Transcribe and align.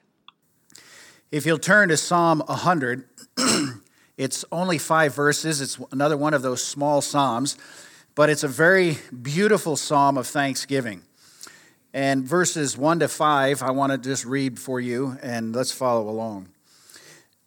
If 1.31 1.47
you'll 1.47 1.59
turn 1.59 1.89
to 1.91 1.97
Psalm 1.97 2.43
100, 2.49 3.05
it's 4.17 4.45
only 4.51 4.77
five 4.77 5.15
verses. 5.15 5.61
It's 5.61 5.79
another 5.93 6.17
one 6.17 6.35
of 6.35 6.43
those 6.43 6.65
small 6.65 7.01
psalms, 7.01 7.57
but 8.17 8.31
it's 8.31 8.43
a 8.43 8.49
very 8.49 8.99
beautiful 9.23 9.77
psalm 9.77 10.19
of 10.19 10.27
thanksgiving. 10.27 11.03
And 11.95 12.27
verses 12.27 12.77
1 12.77 12.99
to 12.99 13.07
5, 13.07 13.63
I 13.63 13.71
want 13.71 13.93
to 13.93 13.99
just 13.99 14.25
read 14.25 14.59
for 14.59 14.81
you, 14.81 15.17
and 15.23 15.55
let's 15.55 15.71
follow 15.71 16.09
along. 16.09 16.49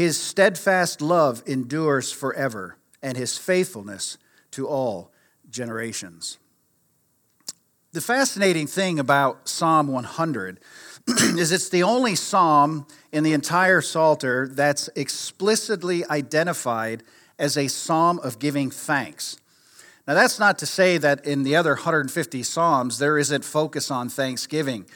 his 0.00 0.18
steadfast 0.18 1.02
love 1.02 1.42
endures 1.44 2.10
forever, 2.10 2.78
and 3.02 3.18
his 3.18 3.36
faithfulness 3.36 4.16
to 4.50 4.66
all 4.66 5.12
generations. 5.50 6.38
The 7.92 8.00
fascinating 8.00 8.66
thing 8.66 8.98
about 8.98 9.46
Psalm 9.46 9.88
100 9.88 10.58
is 11.36 11.52
it's 11.52 11.68
the 11.68 11.82
only 11.82 12.14
psalm 12.14 12.86
in 13.12 13.24
the 13.24 13.34
entire 13.34 13.82
Psalter 13.82 14.48
that's 14.48 14.88
explicitly 14.96 16.06
identified 16.06 17.02
as 17.38 17.58
a 17.58 17.68
psalm 17.68 18.20
of 18.20 18.38
giving 18.38 18.70
thanks. 18.70 19.36
Now, 20.08 20.14
that's 20.14 20.38
not 20.38 20.58
to 20.60 20.66
say 20.66 20.96
that 20.96 21.26
in 21.26 21.42
the 21.42 21.56
other 21.56 21.74
150 21.74 22.42
psalms 22.42 22.98
there 23.00 23.18
isn't 23.18 23.44
focus 23.44 23.90
on 23.90 24.08
thanksgiving 24.08 24.86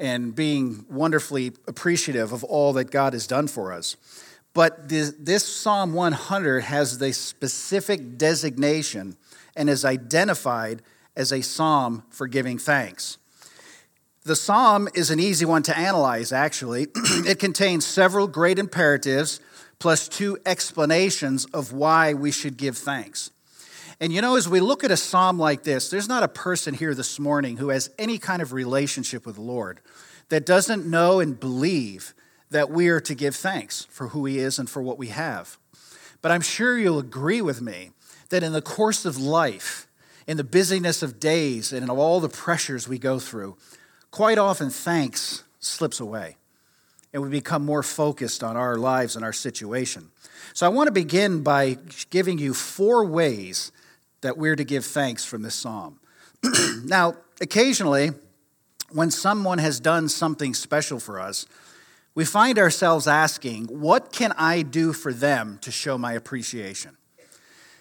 and 0.00 0.34
being 0.34 0.84
wonderfully 0.90 1.52
appreciative 1.68 2.32
of 2.32 2.42
all 2.42 2.72
that 2.72 2.90
God 2.90 3.12
has 3.12 3.28
done 3.28 3.46
for 3.46 3.72
us. 3.72 3.96
But 4.58 4.88
this, 4.88 5.14
this 5.16 5.46
Psalm 5.46 5.92
100 5.92 6.62
has 6.62 6.98
the 6.98 7.12
specific 7.12 8.18
designation 8.18 9.16
and 9.54 9.70
is 9.70 9.84
identified 9.84 10.82
as 11.14 11.32
a 11.32 11.42
psalm 11.42 12.02
for 12.10 12.26
giving 12.26 12.58
thanks. 12.58 13.18
The 14.24 14.34
psalm 14.34 14.88
is 14.94 15.12
an 15.12 15.20
easy 15.20 15.44
one 15.44 15.62
to 15.62 15.78
analyze, 15.78 16.32
actually. 16.32 16.88
it 16.96 17.38
contains 17.38 17.86
several 17.86 18.26
great 18.26 18.58
imperatives 18.58 19.38
plus 19.78 20.08
two 20.08 20.36
explanations 20.44 21.44
of 21.54 21.72
why 21.72 22.12
we 22.12 22.32
should 22.32 22.56
give 22.56 22.76
thanks. 22.76 23.30
And 24.00 24.12
you 24.12 24.20
know, 24.20 24.34
as 24.34 24.48
we 24.48 24.58
look 24.58 24.82
at 24.82 24.90
a 24.90 24.96
psalm 24.96 25.38
like 25.38 25.62
this, 25.62 25.88
there's 25.88 26.08
not 26.08 26.24
a 26.24 26.28
person 26.28 26.74
here 26.74 26.96
this 26.96 27.20
morning 27.20 27.58
who 27.58 27.68
has 27.68 27.90
any 27.96 28.18
kind 28.18 28.42
of 28.42 28.52
relationship 28.52 29.24
with 29.24 29.36
the 29.36 29.40
Lord 29.40 29.78
that 30.30 30.44
doesn't 30.44 30.84
know 30.84 31.20
and 31.20 31.38
believe 31.38 32.12
that 32.50 32.70
we 32.70 32.88
are 32.88 33.00
to 33.00 33.14
give 33.14 33.36
thanks 33.36 33.86
for 33.90 34.08
who 34.08 34.24
He 34.24 34.38
is 34.38 34.58
and 34.58 34.68
for 34.68 34.82
what 34.82 34.98
we 34.98 35.08
have. 35.08 35.58
But 36.22 36.32
I'm 36.32 36.40
sure 36.40 36.78
you'll 36.78 36.98
agree 36.98 37.40
with 37.40 37.60
me 37.60 37.90
that 38.30 38.42
in 38.42 38.52
the 38.52 38.62
course 38.62 39.04
of 39.04 39.18
life, 39.18 39.86
in 40.26 40.36
the 40.36 40.44
busyness 40.44 41.02
of 41.02 41.20
days, 41.20 41.72
and 41.72 41.82
in 41.82 41.90
all 41.90 42.20
the 42.20 42.28
pressures 42.28 42.88
we 42.88 42.98
go 42.98 43.18
through, 43.18 43.56
quite 44.10 44.38
often 44.38 44.70
thanks 44.70 45.44
slips 45.60 46.00
away 46.00 46.36
and 47.12 47.22
we 47.22 47.28
become 47.28 47.64
more 47.64 47.82
focused 47.82 48.44
on 48.44 48.56
our 48.56 48.76
lives 48.76 49.16
and 49.16 49.24
our 49.24 49.32
situation. 49.32 50.10
So 50.52 50.66
I 50.66 50.68
want 50.68 50.88
to 50.88 50.92
begin 50.92 51.42
by 51.42 51.78
giving 52.10 52.38
you 52.38 52.52
four 52.52 53.04
ways 53.04 53.72
that 54.20 54.36
we're 54.36 54.56
to 54.56 54.64
give 54.64 54.84
thanks 54.84 55.24
from 55.24 55.42
this 55.42 55.54
psalm. 55.54 56.00
now, 56.84 57.14
occasionally, 57.40 58.10
when 58.90 59.10
someone 59.10 59.58
has 59.58 59.80
done 59.80 60.08
something 60.08 60.54
special 60.54 60.98
for 60.98 61.20
us, 61.20 61.46
we 62.18 62.24
find 62.24 62.58
ourselves 62.58 63.06
asking, 63.06 63.66
What 63.66 64.10
can 64.10 64.32
I 64.36 64.62
do 64.62 64.92
for 64.92 65.12
them 65.12 65.56
to 65.62 65.70
show 65.70 65.96
my 65.96 66.14
appreciation? 66.14 66.96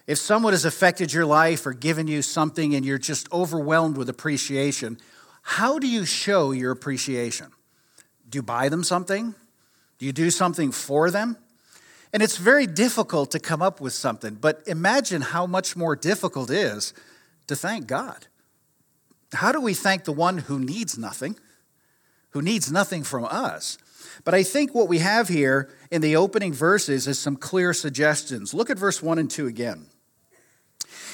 If 0.06 0.20
someone 0.20 0.54
has 0.54 0.64
affected 0.64 1.12
your 1.12 1.26
life 1.26 1.66
or 1.66 1.74
given 1.74 2.06
you 2.06 2.22
something 2.22 2.76
and 2.76 2.86
you're 2.86 3.00
just 3.00 3.34
overwhelmed 3.34 3.98
with 3.98 4.10
appreciation, 4.10 5.00
how 5.42 5.80
do 5.80 5.88
you 5.88 6.06
show 6.06 6.52
your 6.52 6.72
appreciation? 6.72 7.48
Do 8.30 8.38
you 8.38 8.44
buy 8.44 8.70
them 8.70 8.84
something? 8.84 9.34
Do 9.98 10.06
you 10.06 10.14
do 10.14 10.30
something 10.30 10.72
for 10.72 11.10
them? 11.10 11.38
And 12.14 12.22
it's 12.22 12.38
very 12.38 12.68
difficult 12.68 13.32
to 13.32 13.40
come 13.40 13.64
up 13.64 13.82
with 13.82 13.94
something, 13.94 14.36
but 14.36 14.62
imagine 14.68 15.24
how 15.24 15.48
much 15.48 15.76
more 15.76 15.96
difficult 15.96 16.52
it 16.52 16.58
is 16.58 16.94
to 17.48 17.56
thank 17.56 17.88
God. 17.88 18.28
How 19.34 19.52
do 19.52 19.60
we 19.60 19.74
thank 19.74 20.04
the 20.04 20.14
one 20.14 20.38
who 20.38 20.60
needs 20.60 20.96
nothing, 20.96 21.40
who 22.30 22.44
needs 22.44 22.72
nothing 22.72 23.04
from 23.04 23.26
us? 23.26 23.80
But 24.28 24.36
I 24.36 24.44
think 24.44 24.76
what 24.76 24.90
we 24.90 25.00
have 25.00 25.30
here 25.30 25.70
in 25.90 26.02
the 26.02 26.18
opening 26.18 26.52
verses 26.52 27.08
is 27.08 27.18
some 27.18 27.38
clear 27.38 27.72
suggestions. 27.72 28.54
Look 28.54 28.70
at 28.70 28.78
verse 28.78 29.02
1 29.02 29.20
and 29.20 29.32
2 29.32 29.48
again. 29.48 29.86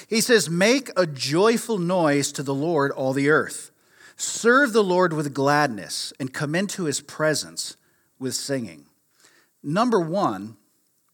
He 0.10 0.20
says, 0.20 0.50
Make 0.50 0.90
a 0.98 1.06
joyful 1.06 1.78
noise 1.78 2.32
to 2.32 2.42
the 2.42 2.56
Lord, 2.56 2.92
all 2.92 3.14
the 3.14 3.30
earth. 3.30 3.70
Serve 4.16 4.74
the 4.74 4.84
Lord 4.84 5.14
with 5.14 5.32
gladness 5.32 6.12
and 6.20 6.34
come 6.34 6.56
into 6.56 6.86
his 6.86 7.02
presence 7.02 7.78
with 8.18 8.34
singing. 8.34 8.88
Number 9.62 10.00
one, 10.00 10.58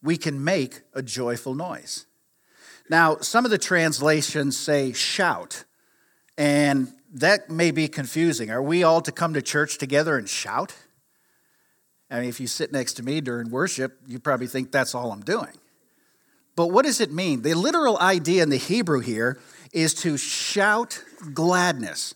we 0.01 0.15
can 0.15 0.41
make 0.41 0.79
a 0.93 1.01
joyful 1.01 1.53
noise. 1.53 2.05
Now, 2.89 3.17
some 3.17 3.43
of 3.43 3.51
the 3.51 3.57
translations 3.57 4.55
say 4.57 4.93
shout, 4.93 5.65
and 6.37 6.93
that 7.11 7.49
may 7.49 7.71
be 7.71 7.89
confusing. 7.89 8.49
Are 8.51 8.63
we 8.63 8.83
all 8.83 9.01
to 9.01 9.11
come 9.11 9.33
to 9.33 9.41
church 9.41 9.77
together 9.77 10.17
and 10.17 10.29
shout? 10.29 10.73
I 12.11 12.19
mean, 12.21 12.29
if 12.29 12.39
you 12.39 12.47
sit 12.47 12.71
next 12.71 12.93
to 12.93 13.03
me 13.03 13.21
during 13.21 13.49
worship, 13.49 13.99
you 14.07 14.19
probably 14.19 14.47
think 14.47 14.71
that's 14.71 14.95
all 14.95 15.11
I'm 15.11 15.21
doing. 15.21 15.53
But 16.55 16.67
what 16.67 16.85
does 16.85 16.99
it 16.99 17.11
mean? 17.11 17.41
The 17.41 17.53
literal 17.53 17.97
idea 17.99 18.43
in 18.43 18.49
the 18.49 18.57
Hebrew 18.57 18.99
here 18.99 19.39
is 19.71 19.93
to 19.95 20.17
shout 20.17 21.03
gladness, 21.33 22.15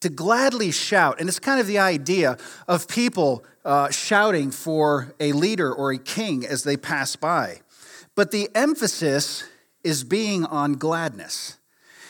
to 0.00 0.08
gladly 0.08 0.70
shout. 0.70 1.20
And 1.20 1.28
it's 1.28 1.38
kind 1.38 1.60
of 1.60 1.66
the 1.66 1.78
idea 1.78 2.38
of 2.66 2.88
people 2.88 3.44
uh, 3.64 3.90
shouting 3.90 4.50
for 4.50 5.14
a 5.20 5.32
leader 5.32 5.72
or 5.72 5.92
a 5.92 5.98
king 5.98 6.46
as 6.46 6.64
they 6.64 6.76
pass 6.76 7.14
by. 7.14 7.60
But 8.14 8.30
the 8.30 8.48
emphasis 8.54 9.44
is 9.84 10.02
being 10.02 10.46
on 10.46 10.74
gladness. 10.74 11.58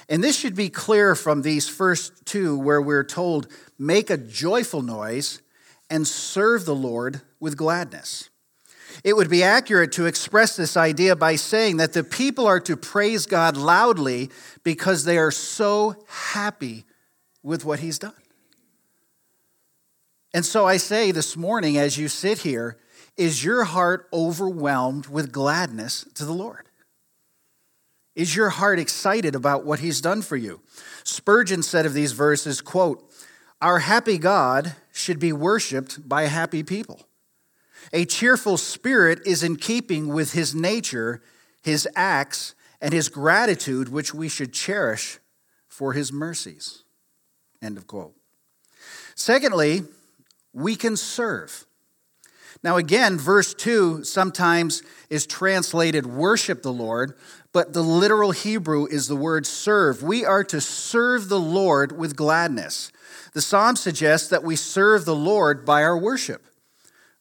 And 0.09 0.23
this 0.23 0.39
should 0.39 0.55
be 0.55 0.69
clear 0.69 1.15
from 1.15 1.43
these 1.43 1.69
first 1.69 2.25
two, 2.25 2.59
where 2.59 2.81
we're 2.81 3.03
told, 3.03 3.49
make 3.79 4.11
a 4.11 4.17
joyful 4.17 4.83
noise 4.83 5.42
and 5.93 6.09
serve 6.09 6.65
the 6.65 6.75
Lord 6.75 7.21
with 7.39 7.55
gladness. 7.55 8.31
It 9.05 9.15
would 9.15 9.29
be 9.29 9.43
accurate 9.43 9.93
to 9.93 10.07
express 10.07 10.57
this 10.57 10.75
idea 10.75 11.15
by 11.15 11.37
saying 11.37 11.77
that 11.77 11.93
the 11.93 12.03
people 12.03 12.47
are 12.47 12.61
to 12.61 12.79
praise 12.79 13.27
God 13.27 13.59
loudly 13.59 14.31
because 14.65 15.05
they 15.05 15.19
are 15.19 15.31
so 15.31 16.03
happy 16.09 16.87
with 17.43 17.67
what 17.67 17.81
He's 17.81 17.99
done. 17.99 18.15
And 20.33 20.47
so 20.47 20.67
I 20.67 20.79
say 20.79 21.13
this 21.13 21.37
morning, 21.37 21.77
as 21.77 21.99
you 21.99 22.09
sit 22.09 22.39
here, 22.39 22.79
is 23.19 23.45
your 23.45 23.65
heart 23.65 24.09
overwhelmed 24.15 25.09
with 25.09 25.31
gladness 25.31 26.07
to 26.15 26.25
the 26.25 26.33
Lord? 26.33 26.71
Is 28.15 28.35
your 28.35 28.49
heart 28.49 28.79
excited 28.79 29.35
about 29.35 29.67
what 29.67 29.81
He's 29.81 30.00
done 30.00 30.23
for 30.23 30.37
you? 30.37 30.62
Spurgeon 31.05 31.62
said 31.62 31.85
of 31.85 31.93
these 31.93 32.12
verses, 32.12 32.62
quote, 32.62 33.12
Our 33.62 33.79
happy 33.79 34.19
God 34.19 34.75
should 34.93 35.20
be 35.20 35.32
worshiped 35.32 36.09
by 36.09 36.25
happy 36.25 36.64
people. 36.64 37.06
A 37.93 38.05
cheerful 38.05 38.56
spirit 38.56 39.20
is 39.25 39.44
in 39.44 39.55
keeping 39.55 40.09
with 40.09 40.32
his 40.32 40.53
nature, 40.53 41.23
his 41.62 41.87
acts, 41.94 42.56
and 42.81 42.93
his 42.93 43.09
gratitude, 43.09 43.88
which 43.88 44.12
we 44.12 44.29
should 44.29 44.53
cherish 44.53 45.20
for 45.69 45.93
his 45.93 46.12
mercies. 46.12 46.82
End 47.62 47.76
of 47.76 47.87
quote. 47.87 48.17
Secondly, 49.14 49.85
we 50.53 50.75
can 50.75 50.97
serve. 50.97 51.64
Now, 52.64 52.79
again, 52.79 53.17
verse 53.17 53.55
2 53.55 54.03
sometimes 54.03 54.82
is 55.09 55.25
translated 55.25 56.05
worship 56.05 56.62
the 56.62 56.73
Lord, 56.73 57.14
but 57.52 57.72
the 57.72 57.82
literal 57.82 58.31
Hebrew 58.31 58.87
is 58.87 59.08
the 59.08 59.16
word 59.16 59.46
serve. 59.46 60.02
We 60.02 60.25
are 60.25 60.44
to 60.44 60.60
serve 60.60 61.28
the 61.28 61.40
Lord 61.40 61.93
with 61.93 62.16
gladness. 62.16 62.90
The 63.34 63.43
psalm 63.43 63.76
suggests 63.76 64.28
that 64.28 64.43
we 64.43 64.56
serve 64.56 65.04
the 65.04 65.14
Lord 65.14 65.64
by 65.64 65.82
our 65.82 65.96
worship. 65.96 66.46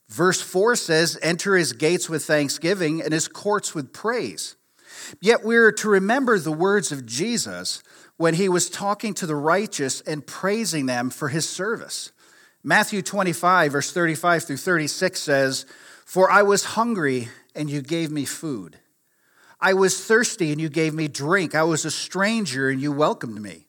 Verse 0.08 0.42
4 0.42 0.76
says, 0.76 1.18
Enter 1.22 1.56
his 1.56 1.74
gates 1.74 2.10
with 2.10 2.26
thanksgiving 2.26 3.02
and 3.02 3.14
his 3.14 3.28
courts 3.28 3.74
with 3.74 3.94
praise. 3.94 4.56
Yet 5.20 5.44
we're 5.44 5.72
to 5.74 5.90
remember 5.90 6.38
the 6.38 6.52
words 6.52 6.92
of 6.92 7.06
Jesus 7.06 7.82
when 8.18 8.36
he 8.36 8.50
was 8.50 8.70
talking 8.70 9.14
to 9.16 9.26
the 9.26 9.36
righteous 9.36 10.02
and 10.02 10.28
praising 10.28 10.86
them 10.86 11.10
for 11.10 11.30
his 11.30 11.48
service. 11.48 12.12
Matthew 12.64 13.02
25, 13.02 13.72
verse 13.72 13.92
35 13.92 14.44
through 14.44 14.58
36 14.58 15.20
says, 15.20 15.66
For 16.06 16.30
I 16.30 16.44
was 16.44 16.64
hungry, 16.64 17.30
and 17.56 17.70
you 17.70 17.82
gave 17.82 18.12
me 18.12 18.26
food. 18.26 18.78
I 19.62 19.74
was 19.74 20.04
thirsty, 20.04 20.52
and 20.52 20.60
you 20.60 20.70
gave 20.70 20.94
me 20.94 21.08
drink. 21.08 21.54
I 21.54 21.64
was 21.64 21.86
a 21.86 21.92
stranger, 21.92 22.70
and 22.70 22.82
you 22.82 22.92
welcomed 22.92 23.42
me. 23.42 23.68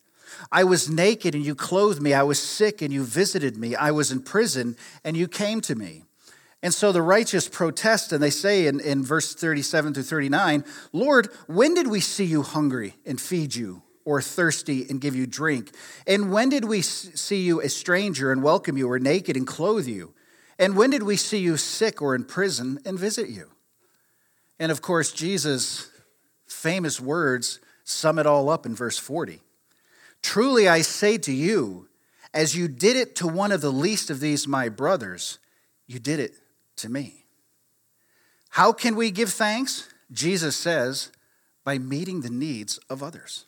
I 0.50 0.64
was 0.64 0.88
naked, 0.88 1.34
and 1.34 1.44
you 1.44 1.54
clothed 1.54 2.00
me. 2.00 2.14
I 2.14 2.22
was 2.22 2.42
sick, 2.42 2.80
and 2.80 2.92
you 2.92 3.04
visited 3.04 3.56
me. 3.56 3.76
I 3.76 3.90
was 3.90 4.10
in 4.10 4.22
prison, 4.22 4.76
and 5.04 5.16
you 5.16 5.28
came 5.28 5.60
to 5.62 5.74
me. 5.74 6.04
And 6.62 6.72
so 6.72 6.92
the 6.92 7.02
righteous 7.02 7.48
protest, 7.48 8.12
and 8.12 8.22
they 8.22 8.30
say 8.30 8.66
in, 8.66 8.80
in 8.80 9.04
verse 9.04 9.34
37 9.34 9.94
through 9.94 10.04
39, 10.04 10.64
Lord, 10.92 11.28
when 11.46 11.74
did 11.74 11.88
we 11.88 12.00
see 12.00 12.24
you 12.24 12.42
hungry 12.42 12.94
and 13.04 13.20
feed 13.20 13.54
you, 13.54 13.82
or 14.04 14.22
thirsty 14.22 14.86
and 14.88 15.00
give 15.00 15.14
you 15.14 15.26
drink? 15.26 15.72
And 16.06 16.32
when 16.32 16.48
did 16.48 16.64
we 16.64 16.80
see 16.80 17.42
you 17.42 17.60
a 17.60 17.68
stranger 17.68 18.32
and 18.32 18.42
welcome 18.42 18.78
you, 18.78 18.90
or 18.90 18.98
naked 18.98 19.36
and 19.36 19.46
clothe 19.46 19.86
you? 19.86 20.14
And 20.58 20.76
when 20.76 20.90
did 20.90 21.02
we 21.02 21.16
see 21.16 21.38
you 21.38 21.56
sick 21.56 22.00
or 22.00 22.14
in 22.14 22.24
prison 22.24 22.78
and 22.86 22.98
visit 22.98 23.28
you? 23.28 23.50
And 24.62 24.70
of 24.70 24.80
course, 24.80 25.10
Jesus' 25.10 25.90
famous 26.46 27.00
words 27.00 27.58
sum 27.82 28.20
it 28.20 28.26
all 28.26 28.48
up 28.48 28.64
in 28.64 28.76
verse 28.76 28.96
40. 28.96 29.40
Truly 30.22 30.68
I 30.68 30.82
say 30.82 31.18
to 31.18 31.32
you, 31.32 31.88
as 32.32 32.54
you 32.54 32.68
did 32.68 32.94
it 32.94 33.16
to 33.16 33.26
one 33.26 33.50
of 33.50 33.60
the 33.60 33.72
least 33.72 34.08
of 34.08 34.20
these 34.20 34.46
my 34.46 34.68
brothers, 34.68 35.40
you 35.88 35.98
did 35.98 36.20
it 36.20 36.34
to 36.76 36.88
me. 36.88 37.24
How 38.50 38.72
can 38.72 38.94
we 38.94 39.10
give 39.10 39.30
thanks? 39.30 39.88
Jesus 40.12 40.54
says, 40.54 41.10
by 41.64 41.78
meeting 41.78 42.20
the 42.20 42.30
needs 42.30 42.78
of 42.88 43.02
others. 43.02 43.46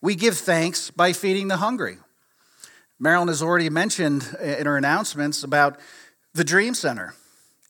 We 0.00 0.14
give 0.14 0.38
thanks 0.38 0.92
by 0.92 1.12
feeding 1.12 1.48
the 1.48 1.56
hungry. 1.56 1.96
Marilyn 3.00 3.26
has 3.26 3.42
already 3.42 3.68
mentioned 3.68 4.36
in 4.40 4.66
her 4.66 4.76
announcements 4.76 5.42
about 5.42 5.80
the 6.34 6.44
Dream 6.44 6.74
Center. 6.74 7.14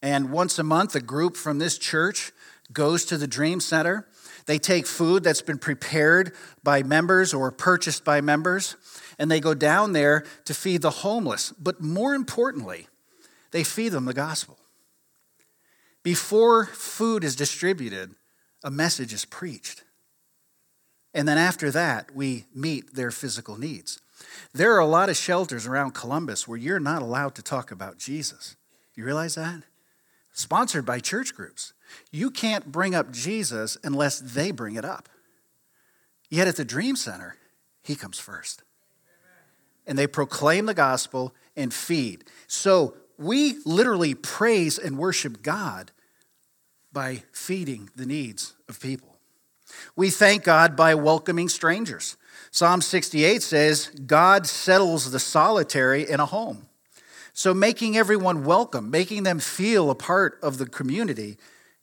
And 0.03 0.31
once 0.31 0.59
a 0.59 0.63
month, 0.63 0.95
a 0.95 1.01
group 1.01 1.35
from 1.35 1.59
this 1.59 1.79
church 1.79 2.31
goes 2.73 3.05
to 3.07 3.17
the 3.17 3.27
Dream 3.27 3.61
Center. 3.61 4.07
They 4.47 4.59
take 4.59 4.87
food 4.87 5.23
that's 5.25 5.43
been 5.43 5.59
prepared 5.59 6.33
by 6.63 6.83
members 6.83 7.33
or 7.33 7.51
purchased 7.51 8.05
by 8.05 8.21
members, 8.21 8.77
and 9.19 9.31
they 9.31 9.41
go 9.41 9.55
down 9.55 9.93
there 9.93 10.25
to 10.45 10.55
feed 10.55 10.83
the 10.83 10.91
homeless. 10.91 11.53
But 11.53 11.81
more 11.81 12.15
importantly, 12.15 12.89
they 13.53 13.65
feed 13.65 13.91
them 13.91 14.05
the 14.05 14.15
gospel. 14.15 14.59
Before 16.03 16.67
food 16.67 17.25
is 17.25 17.37
distributed, 17.37 18.15
a 18.63 18.71
message 18.71 19.13
is 19.13 19.25
preached. 19.25 19.85
And 21.15 21.29
then 21.29 21.39
after 21.39 21.71
that, 21.71 22.15
we 22.15 22.47
meet 22.55 22.95
their 22.95 23.11
physical 23.11 23.57
needs. 23.57 24.01
There 24.53 24.75
are 24.75 24.81
a 24.81 24.87
lot 24.87 25.09
of 25.09 25.17
shelters 25.17 25.67
around 25.67 25.93
Columbus 25.95 26.47
where 26.49 26.59
you're 26.59 26.81
not 26.81 27.03
allowed 27.03 27.35
to 27.37 27.43
talk 27.43 27.71
about 27.71 27.99
Jesus. 27.99 28.57
You 28.95 29.05
realize 29.05 29.37
that? 29.37 29.63
Sponsored 30.35 30.85
by 30.85 30.99
church 30.99 31.33
groups. 31.33 31.73
You 32.11 32.31
can't 32.31 32.71
bring 32.71 32.95
up 32.95 33.13
Jesus 33.13 33.79
unless 33.85 34.19
they 34.19 34.51
bring 34.51 34.75
it 34.75 34.85
up. 34.85 35.09
Yet 36.29 36.49
at 36.49 36.57
the 36.57 36.65
Dream 36.65 36.97
Center, 36.97 37.37
he 37.83 37.95
comes 37.95 38.19
first. 38.19 38.65
And 39.87 39.97
they 39.97 40.09
proclaim 40.09 40.67
the 40.67 40.75
gospel 40.75 41.33
and 41.57 41.73
feed. 41.73 42.25
So 42.49 42.97
we 43.17 43.59
literally 43.65 44.15
praise 44.15 44.77
and 44.77 44.99
worship 44.99 45.41
God 45.41 45.93
by 46.93 47.23
feeding 47.31 47.91
the 47.95 48.07
needs 48.07 48.55
of 48.69 48.81
people. 48.81 49.17
We 49.95 50.11
thank 50.11 50.43
God 50.43 50.75
by 50.75 50.97
welcoming 50.97 51.49
strangers. 51.49 52.17
Psalm 52.51 52.81
68 52.81 53.41
says, 53.41 53.87
God 54.07 54.47
settles 54.49 55.13
the 55.13 55.21
solitary 55.21 56.09
in 56.09 56.19
a 56.19 56.27
home. 56.27 56.69
So 57.37 57.53
making 57.53 57.97
everyone 57.97 58.45
welcome, 58.45 58.93
making 58.93 59.25
them 59.25 59.41
feel 59.41 59.91
a 59.91 59.97
part 59.97 60.39
of 60.41 60.57
the 60.57 60.67
community 60.67 61.37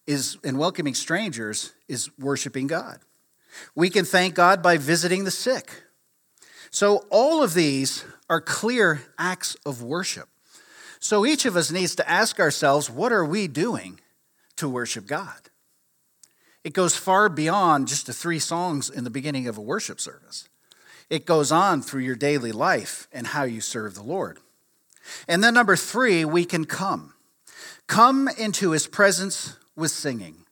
is 0.08 0.38
and 0.46 0.58
welcoming 0.58 0.96
strangers 0.96 1.74
is 1.90 2.10
worshiping 2.18 2.68
God. 2.68 3.00
We 3.76 3.90
can 3.90 4.06
thank 4.06 4.34
God 4.34 4.64
by 4.64 4.78
visiting 4.78 5.26
the 5.26 5.32
sick. 5.32 5.84
So 6.72 7.06
all 7.10 7.44
of 7.44 7.54
these 7.54 8.06
are 8.30 8.40
clear 8.40 9.02
acts 9.20 9.56
of 9.66 9.84
worship. 9.84 10.30
So 11.02 11.26
each 11.26 11.46
of 11.46 11.58
us 11.58 11.70
needs 11.70 11.96
to 11.96 12.10
ask 12.10 12.40
ourselves 12.40 12.90
what 12.90 13.12
are 13.12 13.26
we 13.26 13.50
doing 13.50 14.00
to 14.56 14.70
worship 14.70 15.06
God? 15.06 15.50
It 16.64 16.74
goes 16.74 16.96
far 16.96 17.28
beyond 17.28 17.90
just 17.90 18.06
the 18.06 18.14
three 18.14 18.40
songs 18.40 18.90
in 18.90 19.04
the 19.04 19.10
beginning 19.10 19.50
of 19.50 19.58
a 19.58 19.62
worship 19.62 20.00
service. 20.00 20.48
It 21.10 21.26
goes 21.26 21.52
on 21.52 21.82
through 21.82 22.04
your 22.04 22.16
daily 22.16 22.54
life 22.54 23.10
and 23.12 23.28
how 23.28 23.44
you 23.44 23.60
serve 23.60 23.96
the 23.96 24.04
Lord. 24.04 24.40
And 25.28 25.44
then, 25.44 25.54
number 25.54 25.76
three, 25.76 26.26
we 26.26 26.46
can 26.46 26.66
come. 26.66 27.14
Come 27.88 28.30
into 28.38 28.72
his 28.72 28.88
presence 28.88 29.58
with 29.76 29.92
singing. 29.92 30.46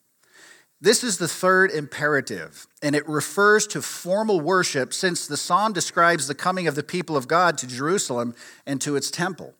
This 0.81 1.03
is 1.03 1.17
the 1.17 1.27
third 1.27 1.71
imperative, 1.71 2.65
and 2.81 2.95
it 2.95 3.07
refers 3.07 3.67
to 3.67 3.81
formal 3.81 4.39
worship 4.39 4.93
since 4.93 5.27
the 5.27 5.35
psalm 5.35 5.73
describes 5.73 6.27
the 6.27 6.35
coming 6.35 6.67
of 6.67 6.75
the 6.75 6.83
people 6.83 7.17
of 7.17 7.27
God 7.27 7.57
to 7.57 7.67
Jerusalem 7.67 8.33
and 8.65 8.79
to 8.81 8.95
its 8.95 9.11
temple. 9.11 9.55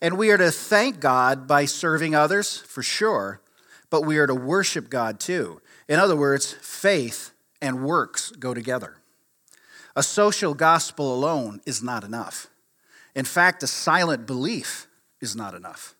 And 0.00 0.18
we 0.18 0.30
are 0.30 0.38
to 0.38 0.50
thank 0.50 0.98
God 0.98 1.46
by 1.46 1.64
serving 1.64 2.16
others, 2.16 2.56
for 2.56 2.82
sure, 2.82 3.40
but 3.88 4.02
we 4.02 4.18
are 4.18 4.26
to 4.26 4.34
worship 4.34 4.90
God 4.90 5.20
too. 5.20 5.60
In 5.88 6.00
other 6.00 6.16
words, 6.16 6.52
faith 6.60 7.30
and 7.60 7.84
works 7.84 8.32
go 8.32 8.52
together. 8.52 8.96
A 9.94 10.02
social 10.02 10.54
gospel 10.54 11.14
alone 11.14 11.60
is 11.66 11.82
not 11.82 12.02
enough. 12.02 12.48
In 13.14 13.24
fact, 13.24 13.62
a 13.62 13.66
silent 13.66 14.26
belief 14.26 14.86
is 15.20 15.36
not 15.36 15.54
enough. 15.54 15.94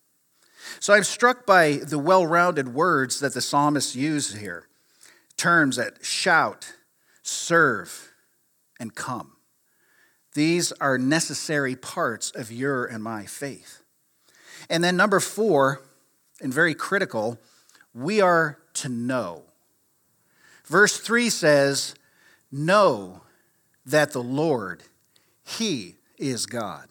So 0.81 0.95
I'm 0.95 1.05
struck 1.05 1.45
by 1.45 1.73
the 1.83 1.99
well 1.99 2.27
rounded 2.27 2.75
words 2.75 3.21
that 3.21 3.35
the 3.35 3.41
psalmist 3.41 3.95
used 3.95 4.37
here 4.37 4.69
terms 5.37 5.77
that 5.77 6.05
shout, 6.05 6.73
serve, 7.23 8.13
and 8.79 8.95
come. 8.95 9.33
These 10.35 10.73
are 10.73 10.99
necessary 10.99 11.77
parts 11.77 12.31
of 12.31 12.51
your 12.51 12.85
and 12.85 13.03
my 13.03 13.27
faith. 13.27 13.83
And 14.71 14.83
then, 14.83 14.97
number 14.97 15.21
four, 15.21 15.83
and 16.41 16.55
very 16.55 16.75
critical, 16.75 17.39
we 17.93 18.21
are 18.21 18.59
to 18.75 18.89
know. 18.89 19.45
Verse 20.65 20.99
3 20.99 21.29
says, 21.29 21.95
Know 22.51 23.23
that 23.85 24.13
the 24.13 24.23
Lord, 24.23 24.85
He 25.45 25.97
is 26.19 26.47
God. 26.47 26.89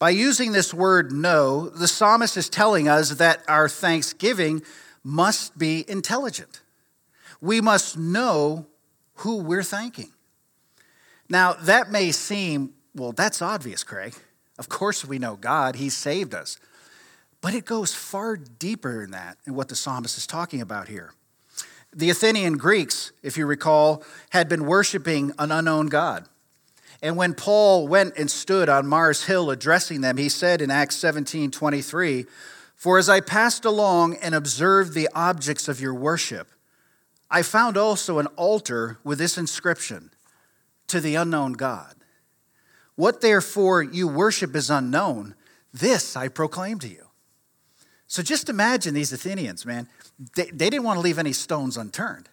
By 0.00 0.10
using 0.10 0.52
this 0.52 0.72
word 0.72 1.12
know, 1.12 1.68
the 1.68 1.86
psalmist 1.86 2.38
is 2.38 2.48
telling 2.48 2.88
us 2.88 3.10
that 3.10 3.42
our 3.46 3.68
thanksgiving 3.68 4.62
must 5.04 5.58
be 5.58 5.84
intelligent. 5.86 6.62
We 7.42 7.60
must 7.60 7.98
know 7.98 8.66
who 9.16 9.42
we're 9.42 9.62
thanking. 9.62 10.10
Now, 11.28 11.52
that 11.52 11.90
may 11.90 12.12
seem, 12.12 12.72
well, 12.94 13.12
that's 13.12 13.42
obvious, 13.42 13.84
Craig. 13.84 14.14
Of 14.58 14.70
course, 14.70 15.04
we 15.04 15.18
know 15.18 15.36
God, 15.36 15.76
He 15.76 15.90
saved 15.90 16.34
us. 16.34 16.58
But 17.42 17.54
it 17.54 17.66
goes 17.66 17.94
far 17.94 18.38
deeper 18.38 19.02
than 19.02 19.10
that 19.10 19.36
in 19.46 19.54
what 19.54 19.68
the 19.68 19.76
psalmist 19.76 20.16
is 20.16 20.26
talking 20.26 20.62
about 20.62 20.88
here. 20.88 21.12
The 21.94 22.08
Athenian 22.08 22.56
Greeks, 22.56 23.12
if 23.22 23.36
you 23.36 23.44
recall, 23.44 24.02
had 24.30 24.48
been 24.48 24.64
worshiping 24.64 25.32
an 25.38 25.52
unknown 25.52 25.88
God. 25.88 26.26
And 27.02 27.16
when 27.16 27.34
Paul 27.34 27.88
went 27.88 28.16
and 28.16 28.30
stood 28.30 28.68
on 28.68 28.86
Mars 28.86 29.24
Hill 29.24 29.50
addressing 29.50 30.02
them, 30.02 30.16
he 30.16 30.28
said 30.28 30.60
in 30.60 30.70
Acts 30.70 30.96
17 30.96 31.50
23, 31.50 32.26
For 32.74 32.98
as 32.98 33.08
I 33.08 33.20
passed 33.20 33.64
along 33.64 34.16
and 34.16 34.34
observed 34.34 34.92
the 34.92 35.08
objects 35.14 35.68
of 35.68 35.80
your 35.80 35.94
worship, 35.94 36.48
I 37.30 37.42
found 37.42 37.76
also 37.76 38.18
an 38.18 38.26
altar 38.28 38.98
with 39.04 39.18
this 39.18 39.38
inscription 39.38 40.10
To 40.88 41.00
the 41.00 41.14
unknown 41.14 41.54
God. 41.54 41.94
What 42.96 43.22
therefore 43.22 43.82
you 43.82 44.06
worship 44.06 44.54
is 44.54 44.68
unknown, 44.68 45.34
this 45.72 46.16
I 46.16 46.28
proclaim 46.28 46.78
to 46.80 46.88
you. 46.88 47.06
So 48.06 48.22
just 48.22 48.48
imagine 48.48 48.92
these 48.92 49.12
Athenians, 49.12 49.64
man. 49.64 49.86
They, 50.34 50.46
they 50.46 50.68
didn't 50.68 50.82
want 50.82 50.96
to 50.96 51.00
leave 51.00 51.18
any 51.18 51.32
stones 51.32 51.76
unturned. 51.76 52.28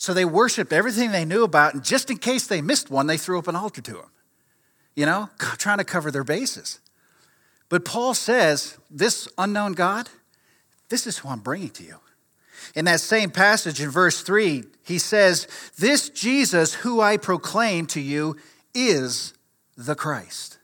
So 0.00 0.14
they 0.14 0.24
worshiped 0.24 0.72
everything 0.72 1.12
they 1.12 1.26
knew 1.26 1.44
about, 1.44 1.74
and 1.74 1.84
just 1.84 2.10
in 2.10 2.16
case 2.16 2.46
they 2.46 2.62
missed 2.62 2.88
one, 2.88 3.06
they 3.06 3.18
threw 3.18 3.38
up 3.38 3.48
an 3.48 3.54
altar 3.54 3.82
to 3.82 3.96
him, 3.98 4.10
you 4.96 5.04
know, 5.04 5.28
trying 5.58 5.76
to 5.76 5.84
cover 5.84 6.10
their 6.10 6.24
bases. 6.24 6.80
But 7.68 7.84
Paul 7.84 8.14
says, 8.14 8.78
This 8.90 9.28
unknown 9.36 9.74
God, 9.74 10.08
this 10.88 11.06
is 11.06 11.18
who 11.18 11.28
I'm 11.28 11.40
bringing 11.40 11.68
to 11.70 11.84
you. 11.84 11.96
In 12.74 12.86
that 12.86 13.00
same 13.00 13.30
passage 13.30 13.78
in 13.78 13.90
verse 13.90 14.22
3, 14.22 14.64
he 14.84 14.98
says, 14.98 15.46
This 15.76 16.08
Jesus 16.08 16.72
who 16.72 17.02
I 17.02 17.18
proclaim 17.18 17.84
to 17.88 18.00
you 18.00 18.38
is 18.74 19.34
the 19.76 19.94
Christ. 19.94 20.56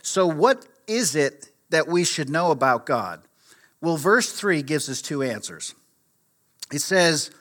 So, 0.00 0.28
what 0.28 0.64
is 0.86 1.16
it 1.16 1.48
that 1.70 1.88
we 1.88 2.04
should 2.04 2.30
know 2.30 2.52
about 2.52 2.86
God? 2.86 3.22
Well, 3.80 3.96
verse 3.96 4.30
3 4.32 4.62
gives 4.62 4.88
us 4.88 5.02
two 5.02 5.24
answers. 5.24 5.74
It 6.72 6.82
says, 6.82 7.32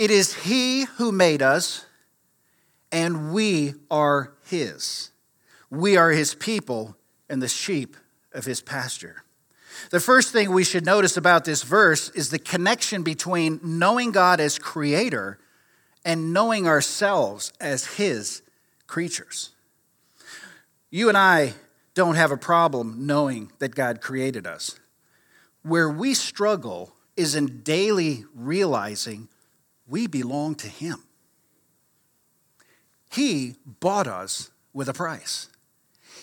It 0.00 0.10
is 0.10 0.32
He 0.32 0.84
who 0.96 1.12
made 1.12 1.42
us, 1.42 1.84
and 2.90 3.34
we 3.34 3.74
are 3.90 4.32
His. 4.46 5.10
We 5.68 5.98
are 5.98 6.08
His 6.08 6.34
people 6.34 6.96
and 7.28 7.42
the 7.42 7.48
sheep 7.48 7.98
of 8.32 8.46
His 8.46 8.62
pasture. 8.62 9.24
The 9.90 10.00
first 10.00 10.32
thing 10.32 10.54
we 10.54 10.64
should 10.64 10.86
notice 10.86 11.18
about 11.18 11.44
this 11.44 11.62
verse 11.62 12.08
is 12.14 12.30
the 12.30 12.38
connection 12.38 13.02
between 13.02 13.60
knowing 13.62 14.10
God 14.10 14.40
as 14.40 14.58
creator 14.58 15.38
and 16.02 16.32
knowing 16.32 16.66
ourselves 16.66 17.52
as 17.60 17.84
His 17.84 18.40
creatures. 18.86 19.50
You 20.88 21.10
and 21.10 21.18
I 21.18 21.52
don't 21.92 22.14
have 22.14 22.30
a 22.32 22.38
problem 22.38 23.04
knowing 23.06 23.52
that 23.58 23.74
God 23.74 24.00
created 24.00 24.46
us. 24.46 24.80
Where 25.62 25.90
we 25.90 26.14
struggle 26.14 26.94
is 27.18 27.34
in 27.34 27.60
daily 27.60 28.24
realizing 28.34 29.28
we 29.90 30.06
belong 30.06 30.54
to 30.56 30.68
Him. 30.68 31.02
He 33.10 33.56
bought 33.66 34.06
us 34.06 34.50
with 34.72 34.88
a 34.88 34.94
price. 34.94 35.48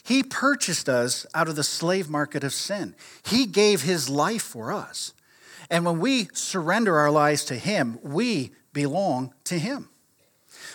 He 0.04 0.24
purchased 0.24 0.88
us 0.88 1.26
out 1.36 1.50
of 1.50 1.58
the 1.58 1.64
slave 1.64 2.10
market 2.10 2.44
of 2.46 2.54
sin. 2.54 2.96
He 3.26 3.46
gave 3.46 3.82
His 3.82 4.10
life 4.10 4.42
for 4.42 4.72
us. 4.72 5.14
And 5.70 5.86
when 5.86 6.00
we 6.00 6.30
surrender 6.34 6.98
our 6.98 7.12
lives 7.12 7.44
to 7.46 7.56
Him, 7.56 8.00
we 8.02 8.52
belong 8.72 9.34
to 9.44 9.60
Him. 9.60 9.90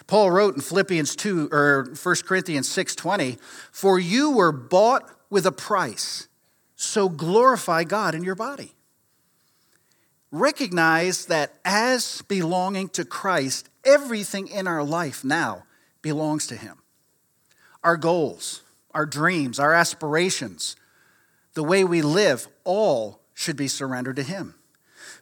Paul 0.06 0.30
wrote 0.30 0.54
in 0.54 0.60
Philippians 0.60 1.16
2 1.16 1.48
or 1.50 1.94
1 1.94 2.26
Corinthians 2.26 2.68
6:20, 2.68 3.38
"For 3.70 3.98
you 3.98 4.30
were 4.30 4.52
bought 4.52 5.08
with 5.30 5.46
a 5.46 5.52
price, 5.52 6.28
so 6.76 7.08
glorify 7.08 7.84
God 7.84 8.14
in 8.14 8.22
your 8.22 8.34
body." 8.34 8.74
Recognize 10.32 11.26
that 11.26 11.52
as 11.62 12.22
belonging 12.22 12.88
to 12.90 13.04
Christ, 13.04 13.68
everything 13.84 14.48
in 14.48 14.66
our 14.66 14.82
life 14.82 15.22
now 15.22 15.64
belongs 16.00 16.46
to 16.46 16.56
him. 16.56 16.78
Our 17.84 17.98
goals, 17.98 18.62
our 18.94 19.04
dreams, 19.04 19.60
our 19.60 19.74
aspirations, 19.74 20.74
the 21.52 21.62
way 21.62 21.84
we 21.84 22.00
live, 22.00 22.48
all 22.64 23.20
should 23.34 23.56
be 23.56 23.68
surrendered 23.68 24.16
to 24.16 24.22
him. 24.22 24.54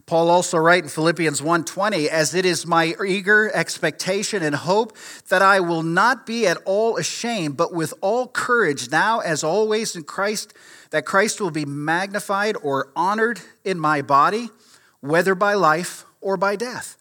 Paul 0.06 0.30
also 0.30 0.58
writes 0.58 0.84
in 0.84 0.88
Philippians 0.90 1.42
1:20, 1.42 2.08
"As 2.08 2.34
it 2.34 2.44
is 2.44 2.64
my 2.64 2.94
eager 3.04 3.50
expectation 3.52 4.42
and 4.42 4.54
hope 4.54 4.96
that 5.28 5.42
I 5.42 5.58
will 5.58 5.82
not 5.82 6.24
be 6.24 6.46
at 6.46 6.58
all 6.64 6.96
ashamed, 6.96 7.56
but 7.56 7.72
with 7.72 7.94
all 8.00 8.28
courage 8.28 8.90
now 8.90 9.18
as 9.20 9.42
always 9.42 9.96
in 9.96 10.04
Christ, 10.04 10.54
that 10.90 11.04
Christ 11.04 11.40
will 11.40 11.50
be 11.50 11.64
magnified 11.64 12.56
or 12.62 12.92
honored 12.94 13.40
in 13.64 13.78
my 13.78 14.02
body, 14.02 14.50
whether 15.00 15.34
by 15.34 15.54
life 15.54 16.04
or 16.20 16.36
by 16.36 16.56
death." 16.56 16.96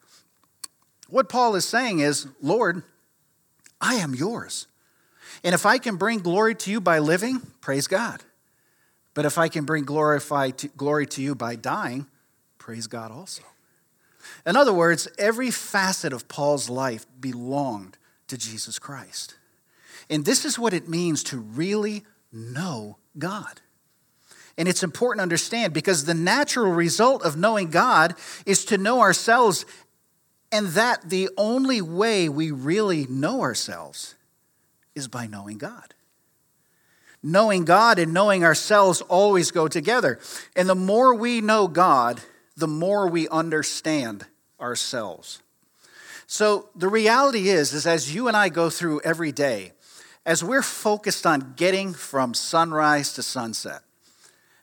What 1.07 1.29
Paul 1.29 1.55
is 1.55 1.65
saying 1.65 1.99
is, 1.99 2.27
"Lord, 2.41 2.83
I 3.81 3.95
am 3.95 4.13
yours. 4.13 4.67
And 5.43 5.55
if 5.55 5.65
I 5.65 5.77
can 5.77 5.95
bring 5.95 6.19
glory 6.19 6.55
to 6.55 6.71
you 6.71 6.81
by 6.81 6.99
living, 6.99 7.39
praise 7.61 7.87
God. 7.87 8.23
But 9.13 9.25
if 9.25 9.37
I 9.37 9.47
can 9.47 9.65
bring 9.65 9.85
glorify 9.85 10.51
to, 10.51 10.67
glory 10.69 11.05
to 11.07 11.21
you 11.21 11.33
by 11.35 11.55
dying, 11.55 12.07
praise 12.57 12.87
God 12.87 13.11
also. 13.11 13.43
In 14.45 14.55
other 14.55 14.73
words, 14.73 15.07
every 15.17 15.49
facet 15.49 16.13
of 16.13 16.27
Paul's 16.27 16.69
life 16.69 17.05
belonged 17.19 17.97
to 18.27 18.37
Jesus 18.37 18.77
Christ. 18.79 19.35
And 20.09 20.25
this 20.25 20.45
is 20.45 20.59
what 20.59 20.73
it 20.73 20.87
means 20.87 21.23
to 21.23 21.37
really 21.37 22.05
know 22.31 22.97
God. 23.17 23.61
And 24.59 24.67
it's 24.67 24.83
important 24.83 25.19
to 25.19 25.23
understand 25.23 25.73
because 25.73 26.03
the 26.03 26.13
natural 26.13 26.73
result 26.73 27.23
of 27.23 27.37
knowing 27.37 27.69
God 27.69 28.13
is 28.45 28.65
to 28.65 28.77
know 28.77 28.99
ourselves, 28.99 29.65
and 30.51 30.67
that 30.69 31.09
the 31.09 31.29
only 31.37 31.81
way 31.81 32.27
we 32.27 32.51
really 32.51 33.07
know 33.07 33.41
ourselves 33.41 34.15
is 34.95 35.07
by 35.07 35.27
knowing 35.27 35.57
God. 35.57 35.93
Knowing 37.23 37.63
God 37.63 37.99
and 37.99 38.13
knowing 38.13 38.43
ourselves 38.43 38.99
always 39.01 39.49
go 39.51 39.69
together. 39.69 40.19
And 40.57 40.67
the 40.67 40.75
more 40.75 41.15
we 41.15 41.39
know 41.39 41.69
God, 41.69 42.19
the 42.57 42.67
more 42.67 43.07
we 43.07 43.29
understand 43.29 44.25
ourselves. 44.59 45.41
So 46.27 46.67
the 46.75 46.89
reality 46.89 47.47
is, 47.47 47.73
is 47.73 47.87
as 47.87 48.13
you 48.13 48.27
and 48.27 48.35
I 48.35 48.49
go 48.49 48.69
through 48.69 48.99
every 49.05 49.31
day, 49.31 49.71
as 50.25 50.43
we're 50.43 50.61
focused 50.61 51.25
on 51.25 51.53
getting 51.55 51.93
from 51.93 52.33
sunrise 52.33 53.13
to 53.13 53.23
sunset, 53.23 53.83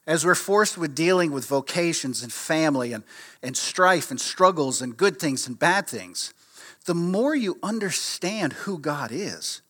as 0.06 0.24
we're 0.24 0.34
forced 0.34 0.78
with 0.78 0.94
dealing 0.94 1.32
with 1.32 1.46
vocations 1.46 2.22
and 2.22 2.32
family 2.32 2.92
and, 2.92 3.04
and 3.42 3.56
strife 3.56 4.10
and 4.10 4.20
struggles 4.20 4.80
and 4.80 4.96
good 4.96 5.18
things 5.18 5.46
and 5.46 5.58
bad 5.58 5.88
things, 5.88 6.32
the 6.84 6.94
more 6.94 7.34
you 7.34 7.58
understand 7.62 8.52
who 8.52 8.78
God 8.78 9.10
is, 9.12 9.62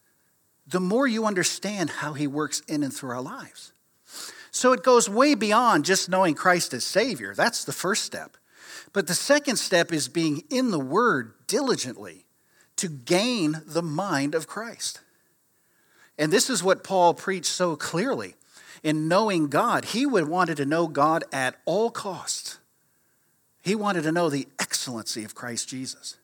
the 0.67 0.81
more 0.81 1.07
you 1.07 1.25
understand 1.25 1.89
how 1.89 2.13
He 2.13 2.27
works 2.27 2.61
in 2.69 2.83
and 2.83 2.93
through 2.93 3.11
our 3.11 3.23
lives. 3.23 3.73
So 4.51 4.73
it 4.73 4.83
goes 4.83 5.09
way 5.09 5.35
beyond 5.35 5.85
just 5.85 6.09
knowing 6.09 6.35
Christ 6.35 6.75
as 6.75 6.85
Savior. 6.85 7.35
That's 7.35 7.65
the 7.65 7.73
first 7.73 8.05
step. 8.05 8.37
But 8.93 9.07
the 9.07 9.15
second 9.15 9.57
step 9.57 9.93
is 9.93 10.09
being 10.09 10.45
in 10.51 10.71
the 10.71 10.81
Word 10.81 11.35
diligently 11.47 12.27
to 12.77 12.89
gain 12.89 13.63
the 13.67 13.83
mind 13.83 14.35
of 14.35 14.47
Christ. 14.47 15.01
And 16.19 16.33
this 16.33 16.49
is 16.49 16.63
what 16.63 16.85
Paul 16.85 17.15
preached 17.15 17.51
so 17.51 17.77
clearly. 17.77 18.37
In 18.87 19.09
knowing 19.09 19.49
God, 19.49 19.87
he 19.87 20.07
would 20.07 20.29
wanted 20.29 20.59
to 20.59 20.65
know 20.65 20.87
God 20.87 21.25
at 21.33 21.57
all 21.65 21.91
costs. 21.91 22.61
He 23.61 23.75
wanted 23.75 24.03
to 24.03 24.13
know 24.13 24.31
the 24.31 24.47
excellency 24.61 25.25
of 25.25 25.35
Christ 25.35 25.69
Jesus. 25.69 26.19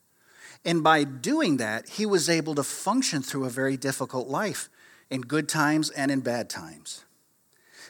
And 0.63 0.81
by 0.81 1.03
doing 1.03 1.57
that, 1.57 1.89
he 1.89 2.05
was 2.05 2.29
able 2.29 2.55
to 2.55 2.63
function 2.63 3.21
through 3.21 3.43
a 3.43 3.49
very 3.49 3.75
difficult 3.75 4.29
life 4.29 4.69
in 5.09 5.23
good 5.23 5.49
times 5.49 5.89
and 5.89 6.09
in 6.09 6.21
bad 6.21 6.49
times. 6.49 7.03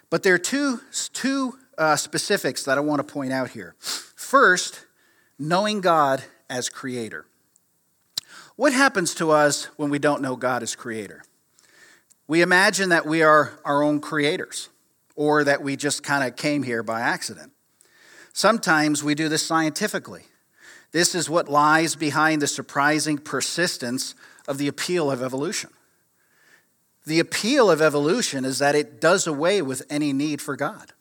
But 0.10 0.24
there 0.24 0.34
are 0.34 0.40
two, 0.40 0.82
two 1.14 1.60
uh, 1.78 1.96
specifics 1.96 2.66
that 2.66 2.80
I 2.80 2.82
want 2.82 2.98
to 2.98 3.14
point 3.14 3.32
out 3.32 3.52
here. 3.52 3.76
First, 3.78 4.88
knowing 5.38 5.82
God 5.82 6.24
as 6.50 6.70
creator. 6.70 7.28
What 8.56 8.74
happens 8.74 9.14
to 9.16 9.30
us 9.30 9.66
when 9.78 9.92
we 9.92 10.00
don't 10.00 10.24
know 10.24 10.36
God 10.36 10.64
as 10.64 10.76
creator? 10.76 11.22
We 12.28 12.42
imagine 12.42 12.90
that 12.90 13.06
we 13.06 13.22
are 13.22 13.60
our 13.66 13.84
own 13.84 14.00
creators 14.00 14.70
or 15.16 15.44
that 15.44 15.62
we 15.62 15.76
just 15.76 16.04
kind 16.04 16.28
of 16.28 16.36
came 16.36 16.64
here 16.64 16.82
by 16.84 17.02
accident. 17.02 17.52
Sometimes 18.34 19.04
we 19.04 19.14
do 19.14 19.30
this 19.30 19.46
scientifically. 19.46 20.24
This 20.92 21.16
is 21.16 21.30
what 21.30 21.50
lies 21.50 21.96
behind 21.96 22.42
the 22.42 22.48
surprising 22.48 23.18
persistence 23.18 24.16
of 24.48 24.58
the 24.58 24.68
appeal 24.68 25.12
of 25.12 25.22
evolution. 25.22 25.70
The 27.06 27.20
appeal 27.20 27.70
of 27.70 27.82
evolution 27.82 28.46
is 28.46 28.60
that 28.60 28.76
it 28.76 29.02
does 29.02 29.28
away 29.28 29.62
with 29.62 29.84
any 29.90 30.14
need 30.14 30.42
for 30.42 30.56
God. 30.56 30.94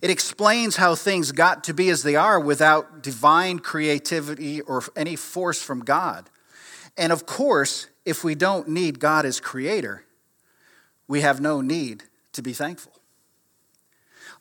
It 0.00 0.10
explains 0.10 0.76
how 0.76 0.94
things 0.94 1.32
got 1.32 1.64
to 1.64 1.74
be 1.74 1.88
as 1.90 2.02
they 2.02 2.16
are 2.16 2.40
without 2.40 3.02
divine 3.02 3.58
creativity 3.58 4.60
or 4.62 4.82
any 4.96 5.16
force 5.16 5.62
from 5.62 5.80
God. 5.80 6.30
And 6.96 7.12
of 7.12 7.26
course, 7.26 7.88
if 8.04 8.24
we 8.24 8.34
don't 8.34 8.68
need 8.68 8.98
God 8.98 9.24
as 9.24 9.40
creator, 9.40 10.04
we 11.08 11.20
have 11.20 11.40
no 11.40 11.60
need 11.60 12.04
to 12.32 12.42
be 12.42 12.52
thankful. 12.52 12.92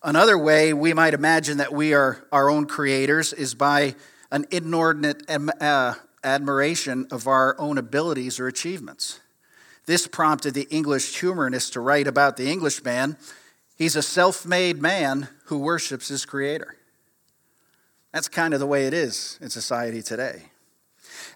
Another 0.01 0.38
way 0.38 0.74
we 0.74 0.93
might 0.93 1.13
imagine 1.13 1.58
that 1.58 1.72
we 1.74 1.93
are 1.93 2.27
our 2.32 2.50
own 2.50 2.65
creators 2.65 3.32
is 3.32 3.55
by 3.55 3.96
an 4.32 4.46
inordinate 4.51 5.24
uh, 5.29 5.93
admiration 6.24 7.08
of 7.12 7.27
our 7.27 7.55
own 7.60 7.77
abilities 7.77 8.39
or 8.39 8.48
achievements. 8.48 9.20
This 9.86 10.08
prompted 10.08 10.53
the 10.53 10.67
English 10.70 11.20
humorist 11.20 11.74
to 11.74 11.82
write 11.82 12.08
about 12.08 12.38
the 12.38 12.50
Englishman. 12.51 13.17
He's 13.77 13.96
a 13.96 14.01
self 14.01 14.46
made 14.46 14.82
man 14.82 15.29
who 15.46 15.60
worships 15.60 16.08
his 16.08 16.25
creator. 16.25 16.75
That's 18.12 18.27
kind 18.27 18.53
of 18.53 18.60
the 18.60 18.67
way 18.67 18.86
it 18.86 18.93
is 18.93 19.39
in 19.41 19.50
society 19.50 20.01
today. 20.01 20.43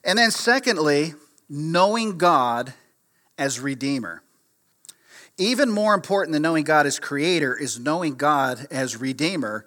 And 0.03 0.17
then, 0.17 0.31
secondly, 0.31 1.13
knowing 1.49 2.17
God 2.17 2.73
as 3.37 3.59
Redeemer. 3.59 4.21
Even 5.37 5.69
more 5.69 5.93
important 5.93 6.33
than 6.33 6.41
knowing 6.41 6.63
God 6.63 6.85
as 6.85 6.99
Creator 6.99 7.55
is 7.55 7.79
knowing 7.79 8.15
God 8.15 8.67
as 8.71 8.97
Redeemer, 8.97 9.65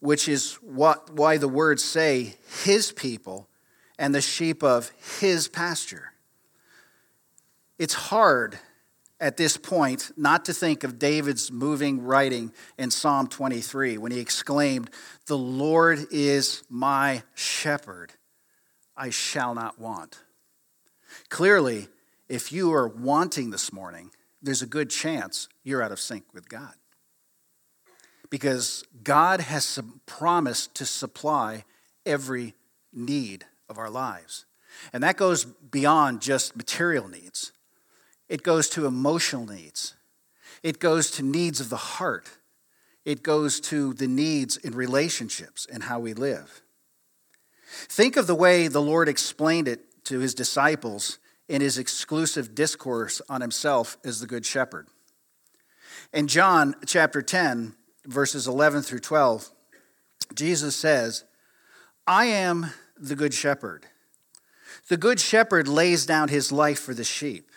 which 0.00 0.28
is 0.28 0.54
what, 0.54 1.10
why 1.10 1.36
the 1.36 1.48
words 1.48 1.82
say, 1.82 2.36
His 2.64 2.92
people 2.92 3.48
and 3.98 4.14
the 4.14 4.20
sheep 4.20 4.62
of 4.62 4.92
His 5.20 5.48
pasture. 5.48 6.12
It's 7.78 7.94
hard 7.94 8.58
at 9.22 9.36
this 9.36 9.56
point 9.56 10.10
not 10.16 10.44
to 10.44 10.52
think 10.52 10.84
of 10.84 10.98
David's 10.98 11.50
moving 11.50 12.02
writing 12.02 12.52
in 12.78 12.90
Psalm 12.90 13.28
23 13.28 13.98
when 13.98 14.12
he 14.12 14.20
exclaimed, 14.20 14.90
The 15.26 15.38
Lord 15.38 16.06
is 16.10 16.64
my 16.68 17.22
shepherd, 17.34 18.12
I 18.96 19.10
shall 19.10 19.54
not 19.54 19.80
want. 19.80 20.18
Clearly, 21.28 21.88
if 22.28 22.52
you 22.52 22.72
are 22.72 22.88
wanting 22.88 23.50
this 23.50 23.72
morning, 23.72 24.10
there's 24.42 24.62
a 24.62 24.66
good 24.66 24.90
chance 24.90 25.48
you're 25.62 25.82
out 25.82 25.92
of 25.92 26.00
sync 26.00 26.24
with 26.34 26.48
God. 26.48 26.74
Because 28.30 28.84
God 29.04 29.40
has 29.40 29.78
promised 30.06 30.74
to 30.76 30.86
supply 30.86 31.64
every 32.04 32.54
need 32.92 33.44
of 33.68 33.78
our 33.78 33.90
lives. 33.90 34.46
And 34.92 35.02
that 35.02 35.16
goes 35.16 35.44
beyond 35.44 36.20
just 36.20 36.56
material 36.56 37.08
needs, 37.08 37.52
it 38.28 38.42
goes 38.42 38.68
to 38.70 38.86
emotional 38.86 39.46
needs, 39.46 39.94
it 40.62 40.78
goes 40.78 41.10
to 41.12 41.22
needs 41.22 41.60
of 41.60 41.68
the 41.68 41.76
heart, 41.76 42.38
it 43.04 43.22
goes 43.22 43.60
to 43.60 43.92
the 43.94 44.08
needs 44.08 44.56
in 44.56 44.74
relationships 44.74 45.66
and 45.70 45.84
how 45.84 46.00
we 46.00 46.14
live. 46.14 46.62
Think 47.66 48.16
of 48.16 48.26
the 48.26 48.34
way 48.34 48.68
the 48.68 48.82
Lord 48.82 49.08
explained 49.08 49.68
it 49.68 50.04
to 50.04 50.18
his 50.18 50.34
disciples 50.34 51.18
in 51.52 51.60
his 51.60 51.76
exclusive 51.76 52.54
discourse 52.54 53.20
on 53.28 53.42
himself 53.42 53.98
as 54.02 54.20
the 54.20 54.26
Good 54.26 54.46
Shepherd. 54.46 54.86
In 56.10 56.26
John 56.26 56.74
chapter 56.86 57.20
10, 57.20 57.74
verses 58.06 58.48
11 58.48 58.80
through 58.80 59.00
12, 59.00 59.50
Jesus 60.34 60.74
says, 60.74 61.24
I 62.06 62.24
am 62.24 62.70
the 62.96 63.14
Good 63.14 63.34
Shepherd. 63.34 63.84
The 64.88 64.96
Good 64.96 65.20
Shepherd 65.20 65.68
lays 65.68 66.06
down 66.06 66.28
his 66.30 66.52
life 66.52 66.80
for 66.80 66.94
the 66.94 67.04
sheep. 67.04 67.50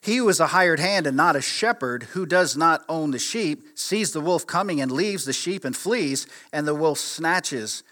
He 0.00 0.18
who 0.18 0.28
is 0.28 0.38
a 0.38 0.48
hired 0.48 0.78
hand 0.78 1.08
and 1.08 1.16
not 1.16 1.34
a 1.34 1.42
shepherd, 1.42 2.04
who 2.12 2.24
does 2.24 2.56
not 2.56 2.84
own 2.88 3.10
the 3.10 3.18
sheep, 3.18 3.76
sees 3.76 4.12
the 4.12 4.20
wolf 4.20 4.46
coming 4.46 4.80
and 4.80 4.92
leaves 4.92 5.24
the 5.24 5.32
sheep 5.32 5.64
and 5.64 5.76
flees, 5.76 6.28
and 6.52 6.68
the 6.68 6.74
wolf 6.74 7.00
snatches 7.00 7.82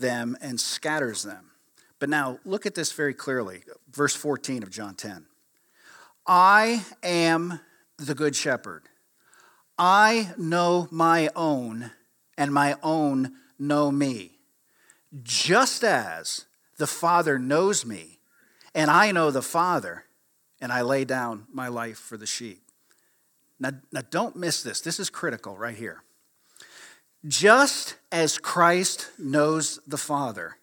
them 0.00 0.38
and 0.40 0.58
scatters 0.58 1.22
them. 1.22 1.50
But 1.98 2.08
now 2.08 2.38
look 2.44 2.66
at 2.66 2.74
this 2.74 2.92
very 2.92 3.14
clearly. 3.14 3.62
Verse 3.90 4.14
14 4.14 4.62
of 4.62 4.70
John 4.70 4.94
10. 4.94 5.26
I 6.26 6.84
am 7.02 7.60
the 7.98 8.14
good 8.14 8.34
shepherd. 8.34 8.84
I 9.78 10.32
know 10.36 10.88
my 10.90 11.30
own, 11.34 11.90
and 12.38 12.52
my 12.52 12.76
own 12.82 13.32
know 13.58 13.90
me. 13.90 14.38
Just 15.22 15.84
as 15.84 16.46
the 16.76 16.86
Father 16.86 17.38
knows 17.38 17.84
me, 17.84 18.18
and 18.74 18.90
I 18.90 19.12
know 19.12 19.30
the 19.30 19.42
Father, 19.42 20.04
and 20.60 20.72
I 20.72 20.82
lay 20.82 21.04
down 21.04 21.46
my 21.52 21.68
life 21.68 21.98
for 21.98 22.16
the 22.16 22.26
sheep. 22.26 22.62
Now, 23.60 23.70
now 23.92 24.02
don't 24.10 24.36
miss 24.36 24.62
this. 24.62 24.80
This 24.80 24.98
is 24.98 25.10
critical 25.10 25.56
right 25.56 25.76
here. 25.76 26.02
Just 27.26 27.96
as 28.12 28.38
Christ 28.38 29.10
knows 29.18 29.78
the 29.86 29.96
Father, 29.96 30.56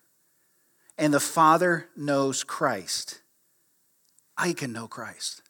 and 0.98 1.13
the 1.13 1.19
Father 1.19 1.88
knows 1.95 2.43
Christ, 2.43 3.21
I 4.38 4.53
can 4.53 4.71
know 4.71 4.88
Christ. 4.88 5.41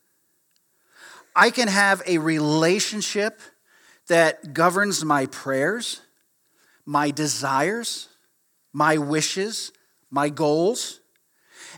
I 1.36 1.50
can 1.50 1.67
have 1.67 2.01
a 2.05 2.17
relationship 2.17 3.39
that 4.07 4.53
governs 4.53 5.05
my 5.05 5.27
prayers, 5.27 6.01
my 6.86 7.12
desires, 7.12 8.10
my 8.74 8.98
wishes, 8.98 9.71
my 10.10 10.29
goals, 10.29 11.00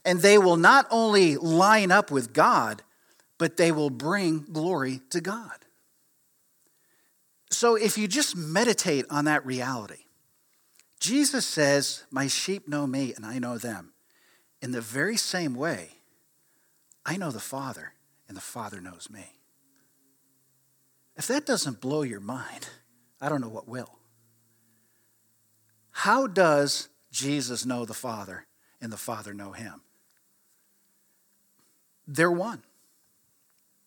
and 0.04 0.20
they 0.20 0.38
will 0.38 0.58
not 0.58 0.88
only 0.90 1.38
line 1.38 1.92
up 1.92 2.10
with 2.10 2.34
God, 2.34 2.82
but 3.38 3.58
they 3.58 3.72
will 3.72 3.90
bring 3.90 4.46
glory 4.52 5.02
to 5.12 5.22
God. 5.22 5.66
So 7.52 7.76
if 7.76 7.98
you 7.98 8.08
just 8.08 8.36
meditate 8.36 9.06
on 9.10 9.26
that 9.26 9.46
reality, 9.46 10.06
Jesus 11.04 11.46
says, 11.46 12.06
My 12.12 12.28
sheep 12.28 12.66
know 12.66 12.88
me 12.88 13.14
and 13.14 13.26
I 13.26 13.38
know 13.38 13.58
them. 13.58 13.92
In 14.62 14.72
the 14.72 14.80
very 14.80 15.18
same 15.18 15.54
way, 15.54 15.90
I 17.06 17.18
know 17.18 17.30
the 17.30 17.42
Father 17.42 17.92
and 18.30 18.38
the 18.38 18.42
Father 18.42 18.80
knows 18.80 19.10
me. 19.12 19.34
If 21.18 21.28
that 21.28 21.46
doesn't 21.46 21.82
blow 21.82 22.04
your 22.04 22.22
mind, 22.22 22.70
I 23.20 23.28
don't 23.28 23.42
know 23.42 23.50
what 23.50 23.68
will. 23.68 24.00
How 25.92 26.26
does 26.26 26.88
Jesus 27.12 27.66
know 27.66 27.84
the 27.84 27.94
Father 27.94 28.46
and 28.80 28.90
the 28.90 28.96
Father 28.96 29.34
know 29.34 29.52
him? 29.52 29.82
They're 32.08 32.32
one. 32.32 32.64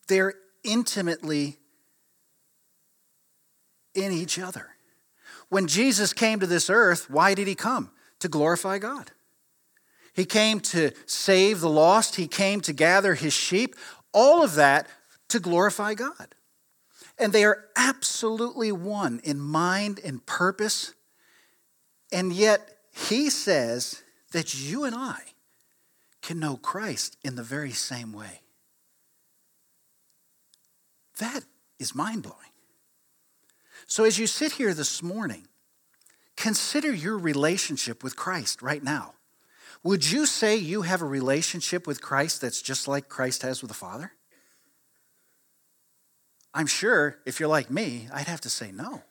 They're 0.07 0.35
intimately 0.63 1.57
in 3.95 4.13
each 4.13 4.39
other. 4.39 4.76
When 5.49 5.67
Jesus 5.67 6.13
came 6.13 6.41
to 6.41 6.47
this 6.47 6.69
earth, 6.69 7.09
why 7.09 7.35
did 7.35 7.47
he 7.47 7.55
come? 7.55 7.91
To 8.21 8.29
glorify 8.29 8.79
God. 8.79 9.11
He 10.15 10.25
came 10.25 10.61
to 10.61 10.93
save 11.05 11.61
the 11.61 11.69
lost, 11.69 12.17
he 12.17 12.27
came 12.27 12.61
to 12.63 12.73
gather 12.73 13.15
his 13.15 13.35
sheep, 13.35 13.77
all 14.13 14.43
of 14.43 14.55
that 14.55 14.87
to 15.29 15.39
glorify 15.39 15.95
God. 15.95 16.35
And 17.19 17.33
they 17.33 17.45
are 17.45 17.65
absolutely 17.77 18.73
one 18.73 19.21
in 19.25 19.39
mind 19.39 20.01
and 20.05 20.25
purpose. 20.25 20.95
And 22.13 22.33
yet, 22.33 22.77
he 22.95 23.29
says 23.29 24.03
that 24.33 24.55
you 24.55 24.85
and 24.85 24.95
I 24.95 25.19
can 26.23 26.41
know 26.41 26.57
Christ 26.57 27.17
in 27.23 27.37
the 27.37 27.43
very 27.43 27.73
same 27.73 28.13
way. 28.13 28.41
That 31.19 31.45
is 31.79 31.95
mind 31.95 32.23
blowing. 32.23 32.39
So, 33.87 34.05
as 34.05 34.19
you 34.19 34.27
sit 34.27 34.53
here 34.53 34.75
this 34.75 35.03
morning, 35.03 35.47
consider 36.37 36.93
your 36.93 37.19
relationship 37.19 38.03
with 38.03 38.17
Christ 38.17 38.63
right 38.63 38.83
now. 38.83 39.15
Would 39.83 40.11
you 40.11 40.27
say 40.27 40.57
you 40.57 40.83
have 40.83 41.03
a 41.03 41.07
relationship 41.07 41.87
with 41.87 42.03
Christ 42.03 42.41
that's 42.41 42.61
just 42.61 42.89
like 42.89 43.09
Christ 43.09 43.43
has 43.43 43.63
with 43.63 43.69
the 43.69 43.77
Father? 43.77 44.13
I'm 46.53 46.67
sure 46.67 47.19
if 47.27 47.39
you're 47.39 47.49
like 47.49 47.71
me, 47.71 48.09
I'd 48.13 48.27
have 48.27 48.41
to 48.41 48.51
say 48.51 48.73
no. 48.73 49.03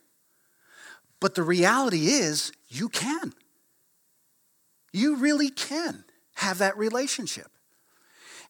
But 1.20 1.34
the 1.34 1.42
reality 1.42 2.08
is, 2.08 2.52
you 2.68 2.88
can. 2.88 3.32
You 4.92 5.16
really 5.16 5.48
can 5.48 6.04
have 6.34 6.58
that 6.58 6.76
relationship. 6.76 7.50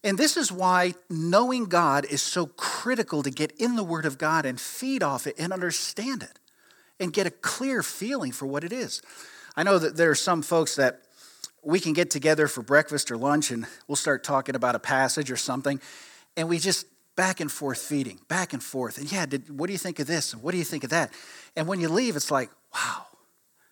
And 0.06 0.16
this 0.16 0.36
is 0.36 0.52
why 0.52 0.94
knowing 1.10 1.64
God 1.64 2.04
is 2.04 2.22
so 2.22 2.46
critical 2.46 3.24
to 3.24 3.30
get 3.30 3.50
in 3.58 3.74
the 3.74 3.82
Word 3.82 4.06
of 4.06 4.18
God 4.18 4.46
and 4.46 4.60
feed 4.60 5.02
off 5.02 5.26
it 5.26 5.34
and 5.36 5.52
understand 5.52 6.22
it 6.22 6.38
and 7.00 7.12
get 7.12 7.26
a 7.26 7.30
clear 7.32 7.82
feeling 7.82 8.30
for 8.30 8.46
what 8.46 8.62
it 8.62 8.72
is. 8.72 9.02
I 9.56 9.64
know 9.64 9.80
that 9.80 9.96
there 9.96 10.08
are 10.08 10.14
some 10.14 10.42
folks 10.42 10.76
that 10.76 11.00
we 11.64 11.80
can 11.80 11.92
get 11.92 12.08
together 12.08 12.46
for 12.46 12.62
breakfast 12.62 13.10
or 13.10 13.16
lunch 13.16 13.50
and 13.50 13.66
we'll 13.88 13.96
start 13.96 14.22
talking 14.22 14.54
about 14.54 14.76
a 14.76 14.78
passage 14.78 15.28
or 15.28 15.36
something, 15.36 15.80
and 16.36 16.48
we 16.48 16.60
just 16.60 16.86
back 17.16 17.40
and 17.40 17.50
forth 17.50 17.78
feeding, 17.78 18.20
back 18.28 18.52
and 18.52 18.62
forth. 18.62 18.98
And 18.98 19.10
yeah, 19.10 19.26
did, 19.26 19.58
what 19.58 19.66
do 19.66 19.72
you 19.72 19.78
think 19.78 19.98
of 19.98 20.06
this? 20.06 20.32
And 20.32 20.40
what 20.40 20.52
do 20.52 20.58
you 20.58 20.64
think 20.64 20.84
of 20.84 20.90
that? 20.90 21.12
And 21.56 21.66
when 21.66 21.80
you 21.80 21.88
leave, 21.88 22.14
it's 22.14 22.30
like, 22.30 22.50
wow, 22.72 23.06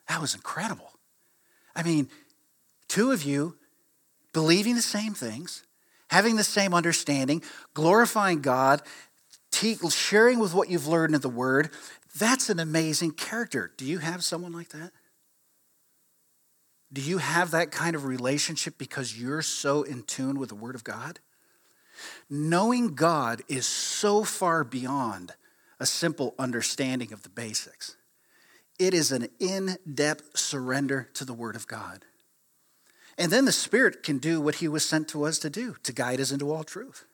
that 0.09 0.21
was 0.21 0.35
incredible. 0.35 0.91
I 1.77 1.85
mean, 1.85 2.09
two 2.89 3.13
of 3.13 3.23
you 3.23 3.55
believing 4.33 4.75
the 4.75 4.83
same 4.83 5.15
things, 5.15 5.63
having 6.11 6.37
the 6.37 6.45
same 6.45 6.75
understanding, 6.75 7.43
glorifying 7.75 8.41
God, 8.41 8.83
sharing 9.91 10.39
with 10.39 10.55
what 10.55 10.69
you've 10.69 10.87
learned 10.87 11.15
in 11.15 11.21
the 11.21 11.29
Word. 11.29 11.71
That's 12.19 12.51
an 12.51 12.61
amazing 12.61 13.13
character. 13.13 13.73
Do 13.77 13.85
you 13.85 13.99
have 13.99 14.23
someone 14.23 14.53
like 14.53 14.69
that? 14.71 14.93
Do 16.93 17.01
you 17.01 17.19
have 17.19 17.51
that 17.51 17.73
kind 17.73 17.97
of 17.97 18.05
relationship 18.05 18.79
because 18.79 19.19
you're 19.19 19.43
so 19.43 19.83
in 19.83 20.03
tune 20.05 20.39
with 20.39 20.51
the 20.51 20.55
Word 20.55 20.75
of 20.75 20.85
God? 20.85 21.19
Knowing 22.29 22.95
God 22.95 23.43
is 23.49 23.67
so 23.67 24.23
far 24.23 24.65
beyond 24.65 25.33
a 25.81 25.87
simple 25.87 26.35
understanding 26.39 27.13
of 27.13 27.23
the 27.23 27.29
basics. 27.29 27.97
It 28.79 28.95
is 28.95 29.13
an 29.13 29.29
in 29.41 29.79
depth 29.93 30.37
surrender 30.39 31.09
to 31.15 31.25
the 31.25 31.35
Word 31.35 31.57
of 31.57 31.67
God. 31.67 32.05
And 33.17 33.31
then 33.31 33.45
the 33.45 33.53
Spirit 33.53 34.03
can 34.03 34.19
do 34.19 34.41
what 34.41 34.57
He 34.57 34.69
was 34.69 34.85
sent 34.85 35.09
to 35.09 35.25
us 35.25 35.39
to 35.41 35.51
do, 35.51 35.77
to 35.83 35.93
guide 35.93 36.21
us 36.21 36.33
into 36.33 36.53
all 36.53 36.65
truth. 36.65 37.05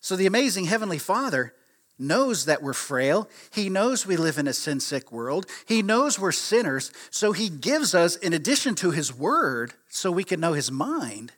So 0.00 0.16
the 0.16 0.26
amazing 0.26 0.66
Heavenly 0.66 0.98
Father 0.98 1.54
knows 1.98 2.46
that 2.46 2.62
we're 2.62 2.72
frail. 2.72 3.28
He 3.52 3.68
knows 3.68 4.06
we 4.06 4.16
live 4.16 4.38
in 4.38 4.48
a 4.48 4.52
sin 4.52 4.80
sick 4.80 5.12
world. 5.12 5.46
He 5.66 5.82
knows 5.82 6.18
we're 6.18 6.32
sinners. 6.32 6.90
So 7.10 7.32
He 7.32 7.48
gives 7.48 7.94
us, 7.94 8.16
in 8.16 8.32
addition 8.32 8.74
to 8.76 8.90
His 8.90 9.14
Word, 9.14 9.74
so 9.88 10.10
we 10.10 10.24
can 10.24 10.40
know 10.40 10.54
His 10.54 10.72
mind, 10.72 11.32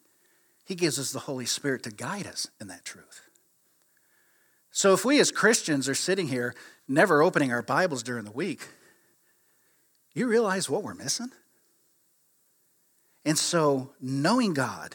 he 0.66 0.74
gives 0.74 0.98
us 0.98 1.12
the 1.12 1.20
Holy 1.20 1.46
Spirit 1.46 1.84
to 1.84 1.90
guide 1.90 2.26
us 2.26 2.48
in 2.60 2.66
that 2.66 2.84
truth. 2.84 3.22
So 4.72 4.92
if 4.92 5.04
we 5.04 5.20
as 5.20 5.30
Christians 5.30 5.88
are 5.88 5.94
sitting 5.94 6.26
here 6.26 6.56
never 6.88 7.22
opening 7.22 7.52
our 7.52 7.62
Bibles 7.62 8.02
during 8.02 8.24
the 8.24 8.32
week, 8.32 8.66
you 10.12 10.26
realize 10.26 10.68
what 10.68 10.82
we're 10.82 10.94
missing? 10.94 11.30
And 13.26 13.36
so 13.36 13.90
knowing 14.00 14.54
God 14.54 14.94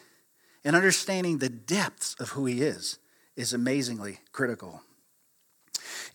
and 0.63 0.74
understanding 0.74 1.38
the 1.38 1.50
depths 1.50 2.15
of 2.17 2.30
who 2.30 2.46
He 2.46 2.62
is 2.62 2.98
is 3.36 3.52
amazingly 3.52 4.20
critical. 4.32 4.82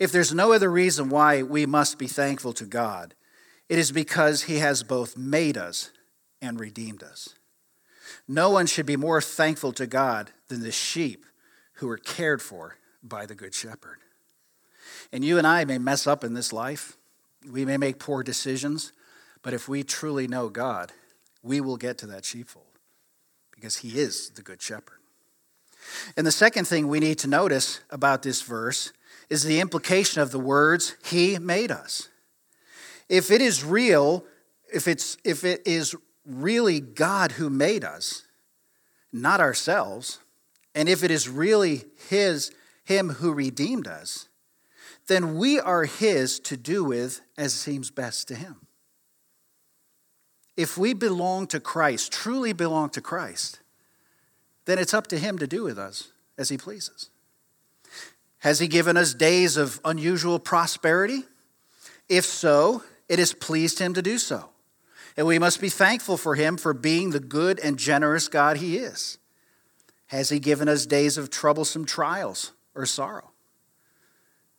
If 0.01 0.13
there's 0.13 0.35
no 0.35 0.53
other 0.53 0.71
reason 0.71 1.11
why 1.11 1.43
we 1.43 1.67
must 1.67 1.99
be 1.99 2.07
thankful 2.07 2.55
to 2.55 2.65
God, 2.65 3.15
it 3.69 3.79
is 3.79 3.93
because 3.93 4.45
He 4.45 4.59
has 4.59 4.83
both 4.83 5.17
made 5.17 5.59
us 5.59 5.91
and 6.41 6.59
redeemed 6.59 7.03
us. 7.03 7.35
No 8.27 8.51
one 8.51 8.67
should 8.67 8.87
be 8.87 8.97
more 8.97 9.21
thankful 9.21 9.73
to 9.73 9.87
God 9.87 10.31
than 10.49 10.63
the 10.63 10.73
sheep 10.73 11.27
who 11.75 11.89
are 11.91 11.99
cared 11.99 12.41
for 12.41 12.77
by 13.03 13.27
the 13.27 13.35
Good 13.35 13.55
Shepherd. 13.55 13.99
And 15.13 15.23
you 15.23 15.37
and 15.37 15.47
I 15.47 15.67
may 15.67 15.79
mess 15.79 16.07
up 16.07 16.25
in 16.25 16.33
this 16.33 16.53
life, 16.53 16.97
we 17.51 17.67
may 17.67 17.77
make 17.77 17.99
poor 17.99 18.23
decisions, 18.23 18.93
but 19.43 19.53
if 19.53 19.69
we 19.69 19.83
truly 19.83 20.27
know 20.27 20.49
God, 20.49 20.93
we 21.47 21.61
will 21.61 21.77
get 21.77 21.99
to 21.99 22.07
that 22.07 22.25
sheepfold 22.25 22.65
because 23.55 23.77
he 23.77 23.99
is 23.99 24.31
the 24.31 24.43
good 24.43 24.61
shepherd. 24.61 24.99
And 26.17 26.27
the 26.27 26.33
second 26.33 26.67
thing 26.67 26.89
we 26.89 27.01
need 27.01 27.19
to 27.21 27.29
notice 27.29 27.81
about 27.91 28.23
this 28.23 28.43
verse 28.43 28.93
is 29.31 29.45
the 29.45 29.61
implication 29.61 30.21
of 30.21 30.31
the 30.31 30.39
words, 30.39 30.97
He 31.05 31.39
made 31.39 31.71
us. 31.71 32.09
If 33.09 33.31
it 33.31 33.41
is 33.41 33.65
real, 33.65 34.25
if, 34.73 34.89
it's, 34.89 35.17
if 35.25 35.45
it 35.45 35.63
is 35.67 35.95
really 36.25 36.81
God 36.81 37.33
who 37.33 37.51
made 37.51 37.85
us, 37.85 38.25
not 39.13 39.41
ourselves, 39.41 40.19
and 40.75 40.89
if 40.89 41.03
it 41.03 41.11
is 41.11 41.29
really 41.29 41.85
His, 42.09 42.51
Him 42.85 43.11
who 43.11 43.33
redeemed 43.33 43.87
us, 43.87 44.29
then 45.09 45.37
we 45.37 45.61
are 45.61 45.85
His 45.85 46.41
to 46.41 46.57
do 46.57 46.85
with 46.85 47.21
as 47.39 47.53
seems 47.53 47.91
best 47.91 48.29
to 48.29 48.35
Him. 48.35 48.66
If 50.57 50.79
we 50.79 50.95
belong 50.95 51.47
to 51.49 51.61
Christ, 51.61 52.13
truly 52.13 52.53
belong 52.53 52.91
to 52.91 53.01
Christ, 53.01 53.61
then 54.65 54.79
it's 54.79 54.95
up 54.95 55.07
to 55.09 55.19
Him 55.19 55.39
to 55.39 55.47
do 55.47 55.63
with 55.63 55.79
us 55.79 56.13
as 56.39 56.49
He 56.49 56.57
pleases. 56.57 57.11
Has 58.39 58.59
He 58.59 58.69
given 58.69 58.97
us 58.97 59.15
days 59.15 59.57
of 59.57 59.81
unusual 59.85 60.39
prosperity? 60.39 61.25
If 62.09 62.25
so, 62.25 62.83
it 63.09 63.19
has 63.19 63.33
pleased 63.33 63.79
Him 63.79 63.95
to 63.95 64.03
do 64.03 64.19
so. 64.19 64.51
And 65.17 65.27
we 65.27 65.39
must 65.39 65.61
be 65.61 65.69
thankful 65.69 66.17
for 66.17 66.35
Him 66.35 66.57
for 66.57 66.75
being 66.75 67.11
the 67.11 67.21
good 67.21 67.59
and 67.61 67.79
generous 67.79 68.29
God 68.29 68.59
He 68.59 68.77
is. 68.79 69.19
Has 70.09 70.29
He 70.29 70.39
given 70.39 70.69
us 70.69 70.87
days 70.87 71.19
of 71.19 71.31
troublesome 71.31 71.85
trials 71.85 72.53
or 72.75 72.87
sorrow? 72.87 73.31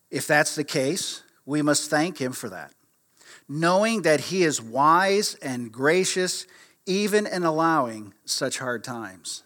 If 0.10 0.28
that's 0.28 0.56
the 0.56 0.64
case, 0.64 1.24
we 1.46 1.62
must 1.62 1.90
thank 1.90 2.20
Him 2.20 2.34
for 2.34 2.50
that, 2.50 2.74
knowing 3.50 4.02
that 4.04 4.20
He 4.20 4.44
is 4.44 4.62
wise 4.62 5.36
and 5.36 5.72
gracious 5.72 6.46
even 6.86 7.26
in 7.28 7.44
allowing 7.44 8.14
such 8.26 8.60
hard 8.60 8.84
times 8.84 9.44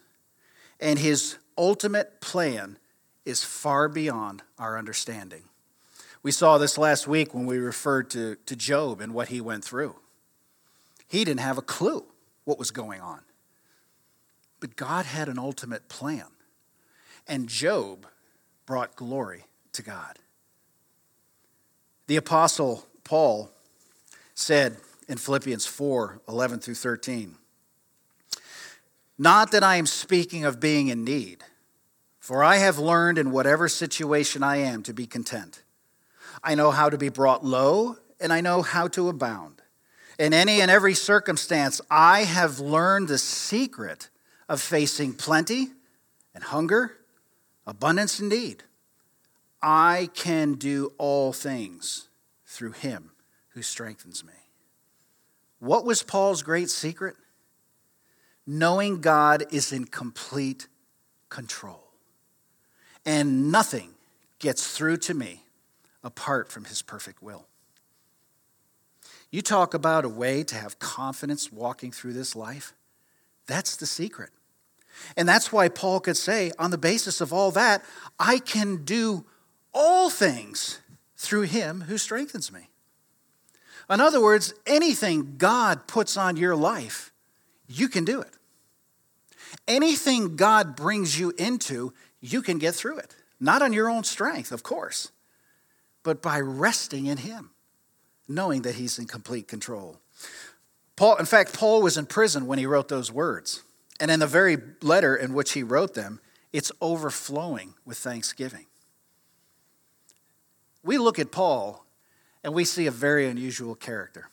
and 0.82 0.98
his 0.98 1.38
ultimate 1.56 2.20
plan 2.20 2.76
is 3.24 3.44
far 3.44 3.88
beyond 3.88 4.42
our 4.58 4.76
understanding. 4.76 5.44
We 6.24 6.32
saw 6.32 6.58
this 6.58 6.76
last 6.76 7.06
week 7.06 7.32
when 7.32 7.46
we 7.46 7.56
referred 7.58 8.10
to, 8.10 8.36
to 8.46 8.56
Job 8.56 9.00
and 9.00 9.14
what 9.14 9.28
he 9.28 9.40
went 9.40 9.64
through. 9.64 9.94
He 11.06 11.24
didn't 11.24 11.40
have 11.40 11.56
a 11.56 11.62
clue 11.62 12.04
what 12.44 12.58
was 12.58 12.72
going 12.72 13.00
on. 13.00 13.20
But 14.60 14.76
God 14.76 15.06
had 15.06 15.28
an 15.28 15.38
ultimate 15.38 15.88
plan. 15.88 16.26
And 17.28 17.48
Job 17.48 18.06
brought 18.66 18.96
glory 18.96 19.44
to 19.72 19.82
God. 19.82 20.18
The 22.08 22.16
Apostle 22.16 22.86
Paul 23.04 23.50
said 24.34 24.76
in 25.08 25.18
Philippians 25.18 25.66
4 25.66 26.20
11 26.28 26.60
through 26.60 26.74
13, 26.74 27.36
not 29.18 29.52
that 29.52 29.62
I 29.62 29.76
am 29.76 29.86
speaking 29.86 30.44
of 30.44 30.60
being 30.60 30.88
in 30.88 31.04
need, 31.04 31.44
for 32.18 32.42
I 32.42 32.56
have 32.56 32.78
learned 32.78 33.18
in 33.18 33.30
whatever 33.30 33.68
situation 33.68 34.42
I 34.42 34.56
am 34.56 34.82
to 34.84 34.92
be 34.92 35.06
content. 35.06 35.62
I 36.42 36.54
know 36.54 36.70
how 36.70 36.90
to 36.90 36.98
be 36.98 37.08
brought 37.08 37.44
low, 37.44 37.96
and 38.20 38.32
I 38.32 38.40
know 38.40 38.62
how 38.62 38.88
to 38.88 39.08
abound. 39.08 39.62
In 40.18 40.32
any 40.32 40.60
and 40.60 40.70
every 40.70 40.94
circumstance, 40.94 41.80
I 41.90 42.24
have 42.24 42.58
learned 42.58 43.08
the 43.08 43.18
secret 43.18 44.08
of 44.48 44.60
facing 44.60 45.14
plenty 45.14 45.68
and 46.34 46.44
hunger, 46.44 46.96
abundance 47.66 48.18
and 48.18 48.28
need. 48.28 48.64
I 49.62 50.10
can 50.14 50.54
do 50.54 50.92
all 50.98 51.32
things 51.32 52.08
through 52.44 52.72
him 52.72 53.11
who 53.54 53.62
strengthens 53.62 54.24
me. 54.24 54.32
What 55.58 55.84
was 55.84 56.02
Paul's 56.02 56.42
great 56.42 56.70
secret? 56.70 57.16
knowing 58.46 59.00
God 59.00 59.44
is 59.50 59.72
in 59.72 59.84
complete 59.84 60.68
control. 61.28 61.82
And 63.04 63.50
nothing 63.50 63.94
gets 64.38 64.76
through 64.76 64.98
to 64.98 65.14
me 65.14 65.44
apart 66.02 66.50
from 66.50 66.64
his 66.64 66.82
perfect 66.82 67.22
will. 67.22 67.46
You 69.30 69.40
talk 69.40 69.72
about 69.72 70.04
a 70.04 70.08
way 70.08 70.42
to 70.44 70.54
have 70.54 70.78
confidence 70.78 71.50
walking 71.50 71.90
through 71.90 72.12
this 72.12 72.36
life. 72.36 72.74
That's 73.46 73.76
the 73.76 73.86
secret. 73.86 74.30
And 75.16 75.26
that's 75.26 75.50
why 75.50 75.68
Paul 75.68 76.00
could 76.00 76.18
say, 76.18 76.52
on 76.58 76.70
the 76.70 76.78
basis 76.78 77.20
of 77.20 77.32
all 77.32 77.50
that, 77.52 77.82
I 78.18 78.38
can 78.38 78.84
do 78.84 79.24
all 79.72 80.10
things 80.10 80.80
through 81.16 81.42
him 81.42 81.82
who 81.82 81.96
strengthens 81.96 82.52
me. 82.52 82.68
In 83.92 84.00
other 84.00 84.22
words, 84.22 84.54
anything 84.66 85.34
God 85.36 85.86
puts 85.86 86.16
on 86.16 86.38
your 86.38 86.56
life, 86.56 87.12
you 87.68 87.88
can 87.88 88.06
do 88.06 88.22
it. 88.22 88.32
Anything 89.68 90.34
God 90.34 90.74
brings 90.74 91.20
you 91.20 91.34
into, 91.36 91.92
you 92.20 92.40
can 92.40 92.58
get 92.58 92.74
through 92.74 92.98
it. 92.98 93.14
Not 93.38 93.60
on 93.60 93.74
your 93.74 93.90
own 93.90 94.04
strength, 94.04 94.50
of 94.50 94.62
course, 94.62 95.12
but 96.02 96.22
by 96.22 96.40
resting 96.40 97.04
in 97.06 97.18
Him, 97.18 97.50
knowing 98.26 98.62
that 98.62 98.76
He's 98.76 98.98
in 98.98 99.06
complete 99.06 99.46
control. 99.46 100.00
Paul, 100.96 101.16
in 101.16 101.26
fact, 101.26 101.52
Paul 101.52 101.82
was 101.82 101.98
in 101.98 102.06
prison 102.06 102.46
when 102.46 102.58
he 102.58 102.66
wrote 102.66 102.88
those 102.88 103.10
words. 103.10 103.62
And 104.00 104.10
in 104.10 104.20
the 104.20 104.26
very 104.26 104.56
letter 104.80 105.14
in 105.16 105.34
which 105.34 105.52
he 105.52 105.62
wrote 105.62 105.94
them, 105.94 106.20
it's 106.52 106.72
overflowing 106.80 107.74
with 107.84 107.98
thanksgiving. 107.98 108.66
We 110.82 110.98
look 110.98 111.18
at 111.18 111.30
Paul 111.30 111.84
and 112.44 112.54
we 112.54 112.64
see 112.64 112.86
a 112.86 112.90
very 112.90 113.26
unusual 113.26 113.74
character. 113.74 114.28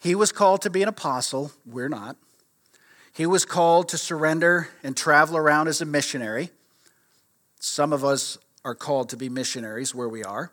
He 0.00 0.14
was 0.14 0.32
called 0.32 0.62
to 0.62 0.70
be 0.70 0.82
an 0.82 0.88
apostle, 0.88 1.52
we're 1.66 1.88
not. 1.88 2.16
He 3.12 3.26
was 3.26 3.44
called 3.44 3.88
to 3.88 3.98
surrender 3.98 4.68
and 4.82 4.96
travel 4.96 5.36
around 5.36 5.68
as 5.68 5.80
a 5.80 5.84
missionary. 5.84 6.50
Some 7.58 7.92
of 7.92 8.04
us 8.04 8.38
are 8.64 8.74
called 8.74 9.08
to 9.08 9.16
be 9.16 9.28
missionaries 9.28 9.94
where 9.94 10.08
we 10.08 10.22
are. 10.22 10.52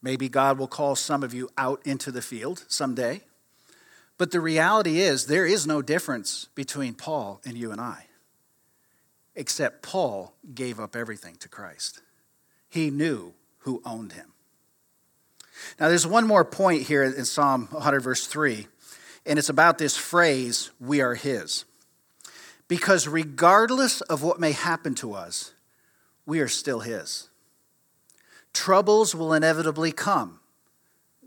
Maybe 0.00 0.28
God 0.28 0.58
will 0.58 0.68
call 0.68 0.94
some 0.94 1.24
of 1.24 1.34
you 1.34 1.48
out 1.58 1.80
into 1.84 2.12
the 2.12 2.22
field 2.22 2.64
someday. 2.68 3.22
But 4.16 4.30
the 4.30 4.40
reality 4.40 5.00
is, 5.00 5.26
there 5.26 5.46
is 5.46 5.66
no 5.66 5.82
difference 5.82 6.48
between 6.54 6.94
Paul 6.94 7.40
and 7.44 7.56
you 7.56 7.72
and 7.72 7.80
I, 7.80 8.06
except 9.34 9.82
Paul 9.82 10.34
gave 10.54 10.78
up 10.78 10.94
everything 10.94 11.36
to 11.36 11.48
Christ. 11.48 12.00
He 12.68 12.90
knew 12.90 13.34
who 13.60 13.82
owned 13.84 14.12
him. 14.12 14.32
Now, 15.78 15.88
there's 15.88 16.06
one 16.06 16.26
more 16.26 16.44
point 16.44 16.82
here 16.82 17.02
in 17.02 17.24
Psalm 17.24 17.68
100, 17.70 18.00
verse 18.00 18.26
3, 18.26 18.66
and 19.26 19.38
it's 19.38 19.48
about 19.48 19.78
this 19.78 19.96
phrase, 19.96 20.70
we 20.80 21.00
are 21.00 21.14
his. 21.14 21.64
Because 22.68 23.08
regardless 23.08 24.02
of 24.02 24.22
what 24.22 24.38
may 24.38 24.52
happen 24.52 24.94
to 24.96 25.14
us, 25.14 25.52
we 26.28 26.40
are 26.40 26.48
still 26.48 26.80
His. 26.80 27.30
Troubles 28.52 29.14
will 29.14 29.32
inevitably 29.32 29.92
come. 29.92 30.40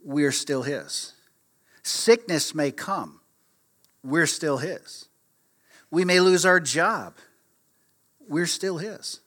We 0.06 0.26
are 0.26 0.32
still 0.32 0.62
His. 0.62 1.14
Sickness 1.82 2.54
may 2.54 2.70
come. 2.70 3.20
We're 4.04 4.28
still 4.28 4.60
His. 4.60 5.08
We 5.90 6.06
may 6.06 6.20
lose 6.20 6.46
our 6.46 6.60
job. 6.60 7.16
We're 8.30 8.46
still 8.46 8.78
His. 8.78 9.22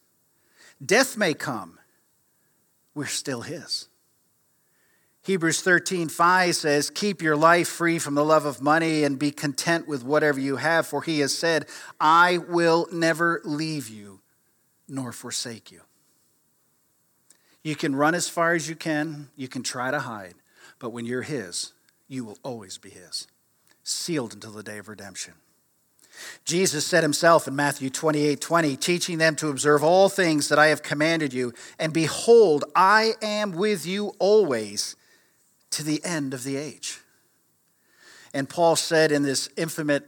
Death 0.85 1.17
may 1.17 1.35
come. 1.35 1.81
We're 2.95 3.07
still 3.07 3.41
His. 3.41 3.89
Hebrews 5.25 5.63
13, 5.63 6.11
5 6.11 6.55
says, 6.55 6.91
Keep 6.91 7.23
your 7.23 7.35
life 7.35 7.67
free 7.67 7.99
from 7.99 8.15
the 8.15 8.25
love 8.25 8.45
of 8.45 8.61
money 8.61 9.05
and 9.05 9.19
be 9.19 9.31
content 9.31 9.89
with 9.89 10.05
whatever 10.05 10.39
you 10.39 10.57
have, 10.57 10.87
for 10.87 11.03
he 11.03 11.21
has 11.21 11.35
said, 11.35 11.67
I 11.99 12.39
will 12.39 12.87
never 12.93 13.41
leave 13.43 13.89
you 13.89 14.21
nor 14.87 15.13
forsake 15.13 15.73
you. 15.73 15.81
You 17.63 17.75
can 17.75 17.97
run 17.97 18.15
as 18.15 18.29
far 18.29 18.53
as 18.53 18.69
you 18.69 18.77
can, 18.77 19.31
you 19.35 19.49
can 19.49 19.63
try 19.63 19.91
to 19.91 20.01
hide, 20.01 20.35
but 20.79 20.91
when 20.91 21.07
you're 21.07 21.23
his, 21.23 21.73
you 22.07 22.27
will 22.27 22.37
always 22.43 22.77
be 22.77 22.91
his, 22.91 23.27
sealed 23.83 24.35
until 24.35 24.51
the 24.51 24.63
day 24.63 24.77
of 24.77 24.89
redemption. 24.89 25.33
Jesus 26.45 26.87
said 26.87 27.03
himself 27.03 27.49
in 27.49 27.57
Matthew 27.57 27.89
28 27.89 28.43
20, 28.43 28.77
teaching 28.77 29.17
them 29.17 29.37
to 29.37 29.49
observe 29.49 29.83
all 29.83 30.11
things 30.11 30.51
that 30.51 30.59
I 30.59 30.67
have 30.67 30.83
commanded 30.83 31.33
you, 31.33 31.55
and 31.79 31.95
behold, 31.95 32.67
I 32.77 33.15
am 33.23 33.53
with 33.53 33.87
you 33.87 34.09
always 34.19 34.97
to 35.75 35.83
the 35.83 36.05
end 36.05 36.35
of 36.35 36.45
the 36.45 36.57
age. 36.57 37.01
And 38.33 38.49
Paul 38.49 38.77
said 38.77 39.13
in 39.13 39.23
this 39.23 39.49
infamous 39.57 40.03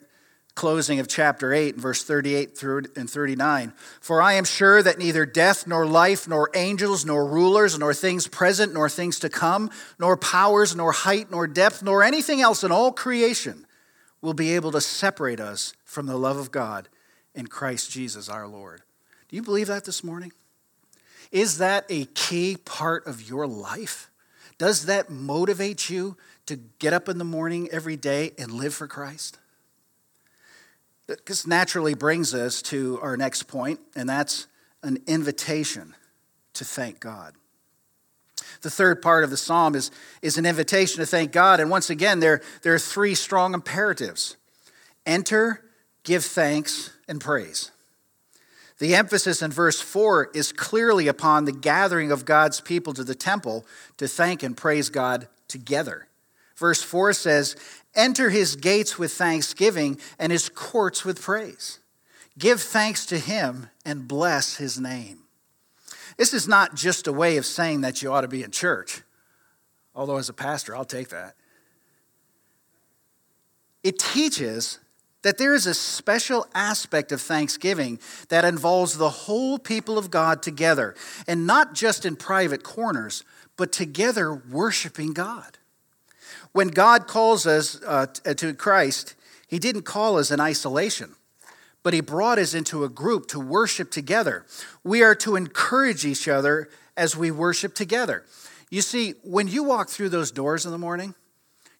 closing 0.56 0.98
of 0.98 1.06
chapter 1.06 1.52
8, 1.52 1.76
verse 1.76 2.02
38 2.02 2.56
through 2.56 2.82
and 2.96 3.08
39 3.08 3.72
For 4.00 4.20
I 4.20 4.32
am 4.32 4.44
sure 4.44 4.82
that 4.82 4.98
neither 4.98 5.24
death, 5.26 5.66
nor 5.66 5.86
life, 5.86 6.26
nor 6.26 6.50
angels, 6.54 7.04
nor 7.04 7.24
rulers, 7.26 7.78
nor 7.78 7.94
things 7.94 8.26
present, 8.26 8.74
nor 8.74 8.88
things 8.88 9.20
to 9.20 9.28
come, 9.28 9.70
nor 9.98 10.16
powers, 10.16 10.74
nor 10.74 10.92
height, 10.92 11.30
nor 11.30 11.46
depth, 11.46 11.82
nor 11.82 12.02
anything 12.02 12.40
else 12.40 12.64
in 12.64 12.72
all 12.72 12.90
creation 12.90 13.66
will 14.20 14.34
be 14.34 14.54
able 14.54 14.72
to 14.72 14.80
separate 14.80 15.38
us 15.38 15.74
from 15.84 16.06
the 16.06 16.18
love 16.18 16.38
of 16.38 16.50
God 16.50 16.88
in 17.34 17.46
Christ 17.46 17.90
Jesus 17.90 18.28
our 18.28 18.48
Lord. 18.48 18.82
Do 19.28 19.36
you 19.36 19.42
believe 19.42 19.66
that 19.68 19.84
this 19.84 20.02
morning? 20.02 20.32
Is 21.30 21.58
that 21.58 21.84
a 21.88 22.06
key 22.06 22.56
part 22.56 23.06
of 23.06 23.28
your 23.28 23.46
life? 23.46 24.10
Does 24.58 24.86
that 24.86 25.10
motivate 25.10 25.90
you 25.90 26.16
to 26.46 26.56
get 26.78 26.92
up 26.92 27.08
in 27.08 27.18
the 27.18 27.24
morning 27.24 27.68
every 27.70 27.96
day 27.96 28.32
and 28.38 28.52
live 28.52 28.74
for 28.74 28.86
Christ? 28.86 29.38
This 31.26 31.46
naturally 31.46 31.94
brings 31.94 32.34
us 32.34 32.62
to 32.62 32.98
our 33.00 33.16
next 33.16 33.44
point, 33.44 33.80
and 33.94 34.08
that's 34.08 34.46
an 34.82 34.98
invitation 35.06 35.94
to 36.54 36.64
thank 36.64 37.00
God. 37.00 37.34
The 38.62 38.70
third 38.70 39.02
part 39.02 39.22
of 39.22 39.30
the 39.30 39.36
psalm 39.36 39.74
is, 39.74 39.90
is 40.22 40.38
an 40.38 40.46
invitation 40.46 40.98
to 41.00 41.06
thank 41.06 41.32
God. 41.32 41.60
And 41.60 41.70
once 41.70 41.90
again, 41.90 42.20
there, 42.20 42.40
there 42.62 42.74
are 42.74 42.78
three 42.78 43.14
strong 43.14 43.54
imperatives 43.54 44.36
enter, 45.04 45.62
give 46.02 46.24
thanks, 46.24 46.90
and 47.06 47.20
praise. 47.20 47.70
The 48.78 48.94
emphasis 48.94 49.40
in 49.40 49.50
verse 49.50 49.80
4 49.80 50.30
is 50.34 50.52
clearly 50.52 51.08
upon 51.08 51.44
the 51.44 51.52
gathering 51.52 52.12
of 52.12 52.24
God's 52.24 52.60
people 52.60 52.92
to 52.94 53.04
the 53.04 53.14
temple 53.14 53.64
to 53.96 54.06
thank 54.06 54.42
and 54.42 54.56
praise 54.56 54.90
God 54.90 55.28
together. 55.48 56.08
Verse 56.56 56.82
4 56.82 57.12
says, 57.14 57.56
Enter 57.94 58.28
his 58.28 58.56
gates 58.56 58.98
with 58.98 59.12
thanksgiving 59.12 59.98
and 60.18 60.30
his 60.30 60.50
courts 60.50 61.04
with 61.04 61.22
praise. 61.22 61.78
Give 62.38 62.60
thanks 62.60 63.06
to 63.06 63.18
him 63.18 63.68
and 63.84 64.06
bless 64.06 64.56
his 64.56 64.78
name. 64.78 65.20
This 66.18 66.34
is 66.34 66.46
not 66.46 66.74
just 66.74 67.06
a 67.06 67.12
way 67.12 67.38
of 67.38 67.46
saying 67.46 67.80
that 67.82 68.02
you 68.02 68.12
ought 68.12 68.22
to 68.22 68.28
be 68.28 68.42
in 68.42 68.50
church, 68.50 69.02
although, 69.94 70.16
as 70.16 70.28
a 70.28 70.34
pastor, 70.34 70.76
I'll 70.76 70.84
take 70.84 71.08
that. 71.08 71.34
It 73.82 73.98
teaches 73.98 74.78
that 75.26 75.38
there 75.38 75.54
is 75.54 75.66
a 75.66 75.74
special 75.74 76.46
aspect 76.54 77.10
of 77.10 77.20
Thanksgiving 77.20 77.98
that 78.28 78.44
involves 78.44 78.96
the 78.96 79.10
whole 79.10 79.58
people 79.58 79.98
of 79.98 80.08
God 80.08 80.40
together, 80.40 80.94
and 81.26 81.44
not 81.44 81.74
just 81.74 82.06
in 82.06 82.14
private 82.14 82.62
corners, 82.62 83.24
but 83.56 83.72
together 83.72 84.32
worshiping 84.32 85.12
God. 85.12 85.58
When 86.52 86.68
God 86.68 87.08
calls 87.08 87.44
us 87.44 87.82
uh, 87.84 88.06
to 88.06 88.54
Christ, 88.54 89.16
He 89.48 89.58
didn't 89.58 89.82
call 89.82 90.16
us 90.16 90.30
in 90.30 90.38
isolation, 90.38 91.16
but 91.82 91.92
He 91.92 92.00
brought 92.00 92.38
us 92.38 92.54
into 92.54 92.84
a 92.84 92.88
group 92.88 93.26
to 93.30 93.40
worship 93.40 93.90
together. 93.90 94.46
We 94.84 95.02
are 95.02 95.16
to 95.16 95.34
encourage 95.34 96.06
each 96.06 96.28
other 96.28 96.68
as 96.96 97.16
we 97.16 97.32
worship 97.32 97.74
together. 97.74 98.24
You 98.70 98.80
see, 98.80 99.14
when 99.24 99.48
you 99.48 99.64
walk 99.64 99.88
through 99.88 100.10
those 100.10 100.30
doors 100.30 100.64
in 100.64 100.70
the 100.70 100.78
morning, 100.78 101.16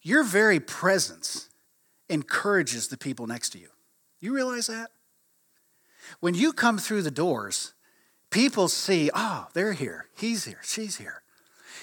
your 0.01 0.25
very 0.25 0.59
presence 0.59 1.46
encourages 2.09 2.87
the 2.87 2.97
people 2.97 3.27
next 3.27 3.49
to 3.49 3.59
you. 3.59 3.69
You 4.19 4.33
realize 4.33 4.67
that? 4.67 4.91
When 6.19 6.33
you 6.33 6.53
come 6.53 6.77
through 6.77 7.01
the 7.01 7.11
doors, 7.11 7.73
people 8.29 8.67
see, 8.67 9.09
oh, 9.13 9.47
they're 9.53 9.73
here, 9.73 10.07
he's 10.15 10.45
here, 10.45 10.61
she's 10.63 10.97
here. 10.97 11.21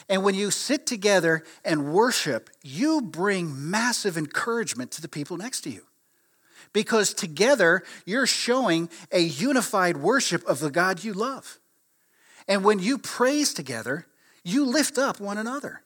And 0.08 0.22
when 0.22 0.34
you 0.34 0.50
sit 0.50 0.86
together 0.86 1.44
and 1.64 1.92
worship, 1.92 2.50
you 2.62 3.00
bring 3.00 3.70
massive 3.70 4.18
encouragement 4.18 4.90
to 4.92 5.02
the 5.02 5.08
people 5.08 5.36
next 5.36 5.62
to 5.62 5.70
you. 5.70 5.82
Because 6.72 7.14
together, 7.14 7.84
you're 8.04 8.26
showing 8.26 8.90
a 9.12 9.20
unified 9.20 9.96
worship 9.96 10.44
of 10.46 10.58
the 10.58 10.70
God 10.70 11.04
you 11.04 11.12
love. 11.12 11.58
And 12.48 12.64
when 12.64 12.80
you 12.80 12.98
praise 12.98 13.54
together, 13.54 14.06
you 14.42 14.66
lift 14.66 14.98
up 14.98 15.20
one 15.20 15.38
another. 15.38 15.82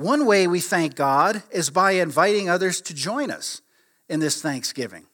One 0.00 0.24
way 0.24 0.46
we 0.46 0.60
thank 0.60 0.94
God 0.94 1.42
is 1.50 1.68
by 1.68 1.90
inviting 1.92 2.48
others 2.48 2.80
to 2.80 2.94
join 2.94 3.30
us 3.30 3.60
in 4.08 4.18
this 4.18 4.40
thanksgiving. 4.40 5.04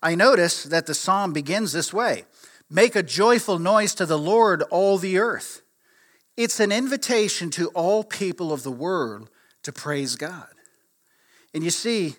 I 0.00 0.14
notice 0.14 0.62
that 0.62 0.86
the 0.86 0.94
psalm 0.94 1.32
begins 1.32 1.72
this 1.72 1.92
way 1.92 2.26
Make 2.70 2.94
a 2.94 3.02
joyful 3.02 3.58
noise 3.58 3.96
to 3.96 4.06
the 4.06 4.16
Lord, 4.18 4.62
all 4.70 4.96
the 4.96 5.18
earth. 5.18 5.62
It's 6.36 6.60
an 6.60 6.70
invitation 6.70 7.50
to 7.50 7.66
all 7.70 8.04
people 8.04 8.52
of 8.52 8.62
the 8.62 8.70
world 8.70 9.28
to 9.64 9.72
praise 9.72 10.14
God. 10.14 10.50
And 11.52 11.64
you 11.64 11.70
see, 11.70 12.14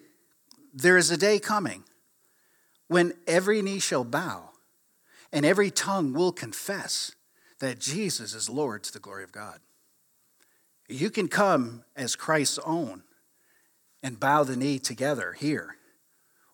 there 0.73 0.97
is 0.97 1.09
a 1.09 1.15
day 1.15 1.39
coming 1.39 1.85
when 2.89 3.13
every 3.27 3.61
knee 3.61 3.79
shall 3.79 4.03
bow 4.03 4.49
and 5.31 5.45
every 5.45 5.71
tongue 5.71 6.11
will 6.11 6.33
confess 6.33 7.15
that 7.59 7.79
Jesus 7.79 8.33
is 8.33 8.49
Lord 8.49 8.83
to 8.83 8.91
the 8.91 8.99
glory 8.99 9.23
of 9.23 9.31
God. 9.31 9.61
You 10.93 11.09
can 11.09 11.27
come 11.27 11.83
as 11.95 12.15
Christ's 12.15 12.59
own 12.59 13.01
and 14.03 14.19
bow 14.19 14.43
the 14.43 14.55
knee 14.55 14.77
together 14.77 15.33
here, 15.33 15.77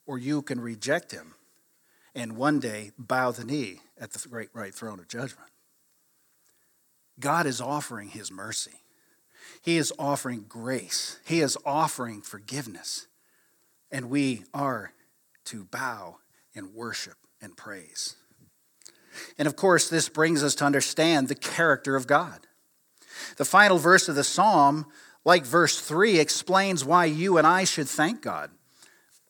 or 0.05 0.17
you 0.17 0.41
can 0.41 0.61
reject 0.61 1.11
him 1.11 1.33
and 2.15 2.37
one 2.37 2.61
day 2.61 2.91
bow 2.97 3.31
the 3.31 3.43
knee 3.43 3.81
at 3.99 4.11
the 4.11 4.29
great 4.29 4.47
right 4.53 4.73
throne 4.73 4.99
of 4.99 5.09
judgment. 5.09 5.49
God 7.19 7.45
is 7.47 7.59
offering 7.59 8.09
his 8.09 8.31
mercy. 8.31 8.79
He 9.61 9.75
is 9.75 9.91
offering 9.99 10.45
grace. 10.47 11.19
He 11.25 11.41
is 11.41 11.57
offering 11.65 12.21
forgiveness. 12.21 13.07
And 13.91 14.09
we 14.09 14.45
are 14.53 14.93
to 15.45 15.65
bow 15.65 16.19
and 16.55 16.73
worship 16.73 17.17
and 17.41 17.57
praise. 17.57 18.15
And 19.37 19.49
of 19.49 19.57
course, 19.57 19.89
this 19.89 20.07
brings 20.07 20.43
us 20.43 20.55
to 20.55 20.65
understand 20.65 21.27
the 21.27 21.35
character 21.35 21.97
of 21.97 22.07
God. 22.07 22.45
The 23.37 23.45
final 23.45 23.77
verse 23.77 24.09
of 24.09 24.15
the 24.15 24.23
psalm, 24.23 24.85
like 25.25 25.45
verse 25.45 25.79
3, 25.79 26.19
explains 26.19 26.85
why 26.85 27.05
you 27.05 27.37
and 27.37 27.45
I 27.45 27.63
should 27.63 27.87
thank 27.87 28.21
God. 28.21 28.51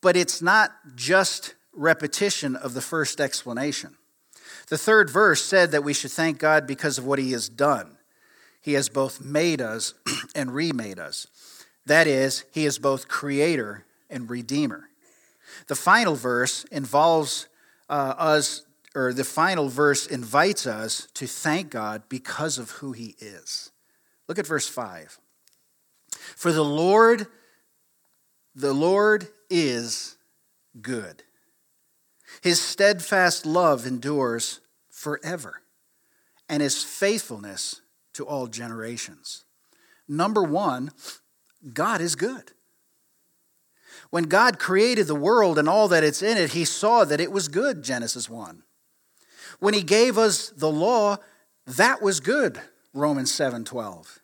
But 0.00 0.16
it's 0.16 0.40
not 0.40 0.72
just 0.94 1.54
repetition 1.72 2.56
of 2.56 2.74
the 2.74 2.80
first 2.80 3.20
explanation. 3.20 3.96
The 4.68 4.78
third 4.78 5.10
verse 5.10 5.44
said 5.44 5.72
that 5.72 5.84
we 5.84 5.92
should 5.92 6.12
thank 6.12 6.38
God 6.38 6.66
because 6.66 6.98
of 6.98 7.06
what 7.06 7.18
He 7.18 7.32
has 7.32 7.48
done. 7.48 7.98
He 8.60 8.74
has 8.74 8.88
both 8.88 9.20
made 9.20 9.60
us 9.60 9.94
and 10.34 10.54
remade 10.54 10.98
us. 10.98 11.26
That 11.86 12.06
is, 12.06 12.44
He 12.52 12.66
is 12.66 12.78
both 12.78 13.08
creator 13.08 13.84
and 14.08 14.28
redeemer. 14.28 14.90
The 15.66 15.74
final 15.74 16.14
verse 16.14 16.64
involves 16.64 17.48
uh, 17.88 18.14
us, 18.16 18.62
or 18.94 19.12
the 19.12 19.24
final 19.24 19.68
verse 19.68 20.06
invites 20.06 20.66
us 20.66 21.08
to 21.14 21.26
thank 21.26 21.70
God 21.70 22.02
because 22.08 22.58
of 22.58 22.70
who 22.70 22.92
He 22.92 23.16
is. 23.18 23.69
Look 24.30 24.38
at 24.38 24.46
verse 24.46 24.68
5. 24.68 25.18
For 26.36 26.52
the 26.52 26.64
Lord, 26.64 27.26
the 28.54 28.72
Lord 28.72 29.26
is 29.50 30.18
good. 30.80 31.24
His 32.40 32.60
steadfast 32.60 33.44
love 33.44 33.88
endures 33.88 34.60
forever, 34.88 35.62
and 36.48 36.62
his 36.62 36.84
faithfulness 36.84 37.80
to 38.12 38.24
all 38.24 38.46
generations. 38.46 39.46
Number 40.06 40.44
one, 40.44 40.92
God 41.74 42.00
is 42.00 42.14
good. 42.14 42.52
When 44.10 44.24
God 44.28 44.60
created 44.60 45.08
the 45.08 45.16
world 45.16 45.58
and 45.58 45.68
all 45.68 45.88
that 45.88 46.04
it's 46.04 46.22
in 46.22 46.38
it, 46.38 46.52
he 46.52 46.64
saw 46.64 47.04
that 47.04 47.20
it 47.20 47.32
was 47.32 47.48
good, 47.48 47.82
Genesis 47.82 48.30
1. 48.30 48.62
When 49.58 49.74
he 49.74 49.82
gave 49.82 50.16
us 50.16 50.50
the 50.50 50.70
law, 50.70 51.16
that 51.66 52.00
was 52.00 52.20
good, 52.20 52.60
Romans 52.92 53.32
7:12. 53.32 54.19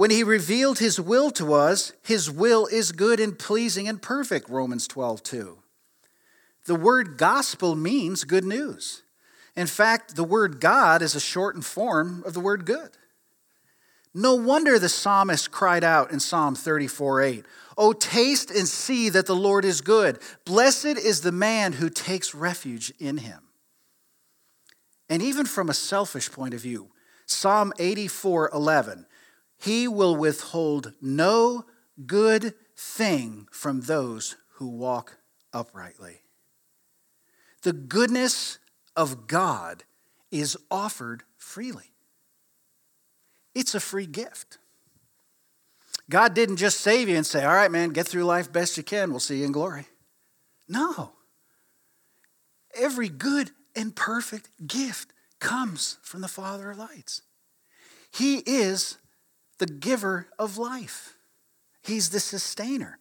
When 0.00 0.10
he 0.10 0.24
revealed 0.24 0.78
his 0.78 0.98
will 0.98 1.30
to 1.32 1.52
us, 1.52 1.92
his 2.02 2.30
will 2.30 2.64
is 2.64 2.90
good 2.90 3.20
and 3.20 3.38
pleasing 3.38 3.86
and 3.86 4.00
perfect, 4.00 4.48
Romans 4.48 4.88
12, 4.88 5.22
2. 5.22 5.58
The 6.64 6.74
word 6.74 7.18
gospel 7.18 7.74
means 7.74 8.24
good 8.24 8.46
news. 8.46 9.02
In 9.54 9.66
fact, 9.66 10.16
the 10.16 10.24
word 10.24 10.58
God 10.58 11.02
is 11.02 11.14
a 11.14 11.20
shortened 11.20 11.66
form 11.66 12.22
of 12.24 12.32
the 12.32 12.40
word 12.40 12.64
good. 12.64 12.92
No 14.14 14.36
wonder 14.36 14.78
the 14.78 14.88
psalmist 14.88 15.50
cried 15.50 15.84
out 15.84 16.10
in 16.10 16.18
Psalm 16.18 16.54
34 16.54 17.20
8, 17.20 17.44
Oh, 17.76 17.92
taste 17.92 18.50
and 18.50 18.66
see 18.66 19.10
that 19.10 19.26
the 19.26 19.36
Lord 19.36 19.66
is 19.66 19.82
good. 19.82 20.18
Blessed 20.46 20.86
is 20.96 21.20
the 21.20 21.30
man 21.30 21.74
who 21.74 21.90
takes 21.90 22.34
refuge 22.34 22.90
in 22.98 23.18
him. 23.18 23.42
And 25.10 25.20
even 25.20 25.44
from 25.44 25.68
a 25.68 25.74
selfish 25.74 26.32
point 26.32 26.54
of 26.54 26.62
view, 26.62 26.88
Psalm 27.26 27.74
84 27.78 28.48
11 28.54 29.04
he 29.60 29.86
will 29.86 30.16
withhold 30.16 30.94
no 31.02 31.66
good 32.06 32.54
thing 32.76 33.46
from 33.52 33.82
those 33.82 34.36
who 34.54 34.68
walk 34.68 35.18
uprightly. 35.52 36.22
The 37.62 37.74
goodness 37.74 38.58
of 38.96 39.26
God 39.26 39.84
is 40.30 40.56
offered 40.70 41.24
freely. 41.36 41.92
It's 43.54 43.74
a 43.74 43.80
free 43.80 44.06
gift. 44.06 44.58
God 46.08 46.34
didn't 46.34 46.56
just 46.56 46.80
save 46.80 47.08
you 47.08 47.16
and 47.16 47.26
say, 47.26 47.44
All 47.44 47.54
right, 47.54 47.70
man, 47.70 47.90
get 47.90 48.08
through 48.08 48.24
life 48.24 48.50
best 48.50 48.76
you 48.76 48.82
can. 48.82 49.10
We'll 49.10 49.20
see 49.20 49.38
you 49.38 49.44
in 49.44 49.52
glory. 49.52 49.86
No. 50.68 51.12
Every 52.74 53.08
good 53.08 53.50
and 53.76 53.94
perfect 53.94 54.48
gift 54.66 55.12
comes 55.38 55.98
from 56.02 56.22
the 56.22 56.28
Father 56.28 56.70
of 56.70 56.78
lights. 56.78 57.22
He 58.10 58.38
is 58.38 58.98
the 59.60 59.66
giver 59.66 60.26
of 60.38 60.58
life, 60.58 61.14
He's 61.82 62.10
the 62.10 62.20
sustainer. 62.20 62.98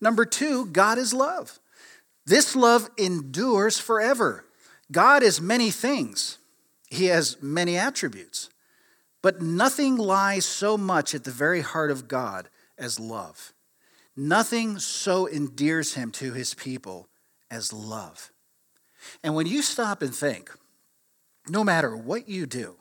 Number 0.00 0.24
two, 0.24 0.66
God 0.66 0.96
is 0.98 1.12
love. 1.12 1.60
This 2.24 2.56
love 2.56 2.88
endures 2.96 3.78
forever. 3.78 4.44
God 4.90 5.22
is 5.22 5.40
many 5.40 5.70
things, 5.70 6.38
He 6.88 7.06
has 7.06 7.36
many 7.42 7.76
attributes, 7.76 8.48
but 9.20 9.42
nothing 9.42 9.96
lies 9.96 10.46
so 10.46 10.78
much 10.78 11.14
at 11.14 11.24
the 11.24 11.30
very 11.30 11.60
heart 11.60 11.90
of 11.90 12.08
God 12.08 12.48
as 12.78 12.98
love. 12.98 13.52
Nothing 14.16 14.78
so 14.78 15.26
endears 15.26 15.94
Him 15.94 16.10
to 16.12 16.32
His 16.32 16.54
people 16.54 17.08
as 17.50 17.72
love. 17.72 18.32
And 19.22 19.34
when 19.34 19.46
you 19.46 19.62
stop 19.62 20.02
and 20.02 20.14
think, 20.14 20.50
no 21.48 21.64
matter 21.64 21.96
what 21.96 22.28
you 22.28 22.46
do, 22.46 22.76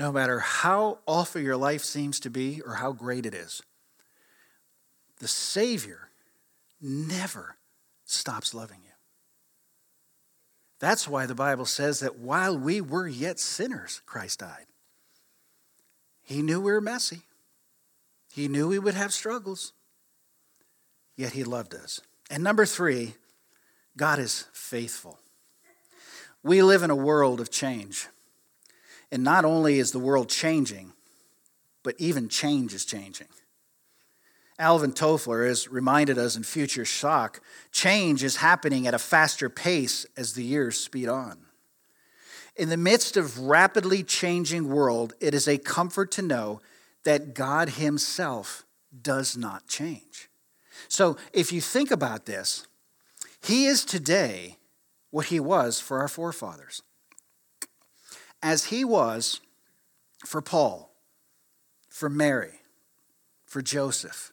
no 0.00 0.10
matter 0.10 0.38
how 0.38 0.98
awful 1.06 1.42
your 1.42 1.58
life 1.58 1.84
seems 1.84 2.18
to 2.20 2.30
be 2.30 2.62
or 2.62 2.76
how 2.76 2.90
great 2.90 3.26
it 3.26 3.34
is, 3.34 3.62
the 5.18 5.28
Savior 5.28 6.08
never 6.80 7.58
stops 8.06 8.54
loving 8.54 8.78
you. 8.82 8.92
That's 10.78 11.06
why 11.06 11.26
the 11.26 11.34
Bible 11.34 11.66
says 11.66 12.00
that 12.00 12.18
while 12.18 12.56
we 12.56 12.80
were 12.80 13.06
yet 13.06 13.38
sinners, 13.38 14.00
Christ 14.06 14.38
died. 14.38 14.64
He 16.22 16.40
knew 16.40 16.62
we 16.62 16.72
were 16.72 16.80
messy. 16.80 17.20
He 18.32 18.48
knew 18.48 18.68
we 18.68 18.78
would 18.78 18.94
have 18.94 19.12
struggles, 19.12 19.74
yet 21.14 21.32
He 21.32 21.44
loved 21.44 21.74
us. 21.74 22.00
And 22.30 22.42
number 22.42 22.64
three, 22.64 23.16
God 23.98 24.18
is 24.18 24.46
faithful. 24.54 25.18
We 26.42 26.62
live 26.62 26.82
in 26.82 26.88
a 26.88 26.96
world 26.96 27.38
of 27.38 27.50
change. 27.50 28.08
And 29.12 29.24
not 29.24 29.44
only 29.44 29.78
is 29.78 29.92
the 29.92 29.98
world 29.98 30.28
changing, 30.28 30.92
but 31.82 31.94
even 31.98 32.28
change 32.28 32.74
is 32.74 32.84
changing. 32.84 33.28
Alvin 34.58 34.92
Toffler 34.92 35.48
has 35.48 35.68
reminded 35.68 36.18
us 36.18 36.36
in 36.36 36.42
Future 36.42 36.84
Shock 36.84 37.40
change 37.72 38.22
is 38.22 38.36
happening 38.36 38.86
at 38.86 38.92
a 38.92 38.98
faster 38.98 39.48
pace 39.48 40.04
as 40.16 40.34
the 40.34 40.44
years 40.44 40.78
speed 40.78 41.08
on. 41.08 41.38
In 42.56 42.68
the 42.68 42.76
midst 42.76 43.16
of 43.16 43.38
rapidly 43.38 44.02
changing 44.02 44.68
world, 44.68 45.14
it 45.18 45.32
is 45.32 45.48
a 45.48 45.56
comfort 45.56 46.10
to 46.12 46.22
know 46.22 46.60
that 47.04 47.32
God 47.32 47.70
himself 47.70 48.66
does 49.00 49.34
not 49.34 49.66
change. 49.66 50.28
So 50.88 51.16
if 51.32 51.52
you 51.52 51.62
think 51.62 51.90
about 51.90 52.26
this, 52.26 52.66
he 53.42 53.64
is 53.64 53.84
today 53.84 54.58
what 55.10 55.26
he 55.26 55.40
was 55.40 55.80
for 55.80 56.00
our 56.00 56.08
forefathers. 56.08 56.82
As 58.42 58.66
he 58.66 58.84
was 58.84 59.40
for 60.24 60.40
Paul, 60.40 60.90
for 61.88 62.08
Mary, 62.08 62.60
for 63.44 63.60
Joseph, 63.60 64.32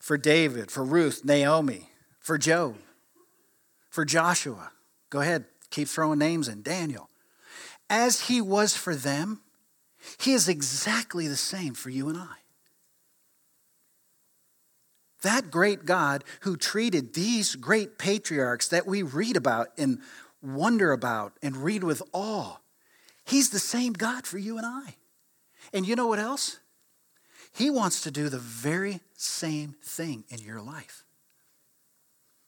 for 0.00 0.16
David, 0.16 0.70
for 0.70 0.84
Ruth, 0.84 1.24
Naomi, 1.24 1.90
for 2.18 2.38
Job, 2.38 2.76
for 3.90 4.04
Joshua. 4.04 4.72
Go 5.10 5.20
ahead, 5.20 5.44
keep 5.70 5.88
throwing 5.88 6.18
names 6.18 6.48
in. 6.48 6.62
Daniel. 6.62 7.10
As 7.90 8.22
he 8.28 8.40
was 8.40 8.76
for 8.76 8.94
them, 8.94 9.42
he 10.18 10.32
is 10.32 10.48
exactly 10.48 11.28
the 11.28 11.36
same 11.36 11.74
for 11.74 11.90
you 11.90 12.08
and 12.08 12.16
I. 12.16 12.36
That 15.22 15.50
great 15.50 15.84
God 15.84 16.24
who 16.40 16.56
treated 16.56 17.14
these 17.14 17.54
great 17.54 17.98
patriarchs 17.98 18.68
that 18.68 18.86
we 18.86 19.02
read 19.02 19.36
about 19.36 19.68
and 19.78 20.00
wonder 20.42 20.90
about 20.92 21.34
and 21.42 21.56
read 21.58 21.84
with 21.84 22.02
awe, 22.12 22.56
He's 23.24 23.50
the 23.50 23.58
same 23.58 23.92
God 23.92 24.26
for 24.26 24.38
you 24.38 24.56
and 24.56 24.66
I. 24.66 24.96
And 25.72 25.86
you 25.86 25.96
know 25.96 26.06
what 26.06 26.18
else? 26.18 26.58
He 27.52 27.70
wants 27.70 28.02
to 28.02 28.10
do 28.10 28.28
the 28.28 28.38
very 28.38 29.00
same 29.16 29.76
thing 29.82 30.24
in 30.28 30.40
your 30.40 30.60
life. 30.60 31.04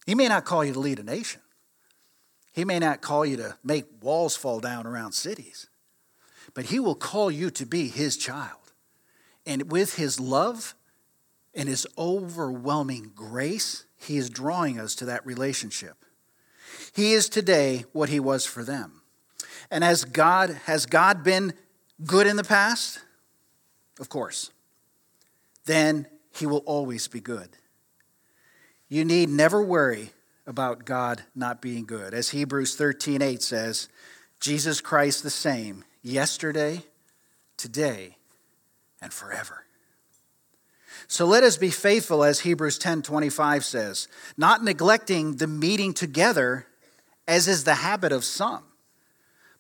He 0.07 0.15
may 0.15 0.29
not 0.29 0.45
call 0.45 0.65
you 0.65 0.73
to 0.73 0.81
lead 0.81 0.99
a 0.99 1.05
nation, 1.05 1.41
He 2.53 2.65
may 2.65 2.79
not 2.79 3.01
call 3.01 3.25
you 3.25 3.37
to 3.39 3.57
make 3.65 3.87
walls 4.01 4.37
fall 4.37 4.61
down 4.61 4.87
around 4.87 5.13
cities, 5.13 5.69
but 6.55 6.67
He 6.67 6.79
will 6.81 6.95
call 6.95 7.31
you 7.31 7.51
to 7.51 7.67
be 7.67 7.89
His 7.89 8.17
child. 8.17 8.73
And 9.47 9.71
with 9.71 9.97
His 9.97 10.19
love 10.19 10.75
and 11.55 11.69
his 11.69 11.87
overwhelming 11.97 13.13
grace, 13.15 13.85
he 13.97 14.17
is 14.17 14.29
drawing 14.29 14.79
us 14.79 14.95
to 14.97 15.05
that 15.07 15.25
relationship. 15.25 16.05
He 16.93 17.13
is 17.13 17.29
today 17.29 17.85
what 17.93 18.09
he 18.09 18.21
was 18.21 18.45
for 18.45 18.65
them. 18.65 19.03
And 19.71 19.85
as 19.85 20.05
God, 20.05 20.51
has 20.65 20.87
God 20.87 21.25
been 21.25 21.55
good 22.05 22.27
in 22.27 22.37
the 22.37 22.45
past? 22.45 23.01
Of 24.01 24.09
course. 24.09 24.51
Then 25.65 26.07
he 26.33 26.47
will 26.47 26.63
always 26.67 27.09
be 27.09 27.21
good. 27.21 27.49
You 28.89 29.05
need 29.05 29.29
never 29.29 29.63
worry 29.63 30.11
about 30.47 30.85
God 30.85 31.23
not 31.35 31.63
being 31.63 31.87
good. 31.87 32.13
As 32.13 32.31
Hebrews 32.31 32.77
13:8 32.77 33.43
says, 33.43 33.89
Jesus 34.41 34.81
Christ 34.81 35.23
the 35.23 35.31
same 35.31 35.85
yesterday, 36.03 36.83
today, 37.57 38.19
and 39.01 39.13
forever. 39.13 39.65
So 41.07 41.27
let 41.27 41.43
us 41.43 41.57
be 41.57 41.71
faithful, 41.71 42.25
as 42.25 42.41
Hebrews 42.41 42.79
10 42.79 43.03
25 43.03 43.65
says, 43.65 44.09
not 44.37 44.63
neglecting 44.63 45.37
the 45.37 45.47
meeting 45.47 45.93
together, 45.93 46.67
as 47.27 47.49
is 47.49 47.65
the 47.65 47.75
habit 47.75 48.13
of 48.13 48.25
some, 48.25 48.65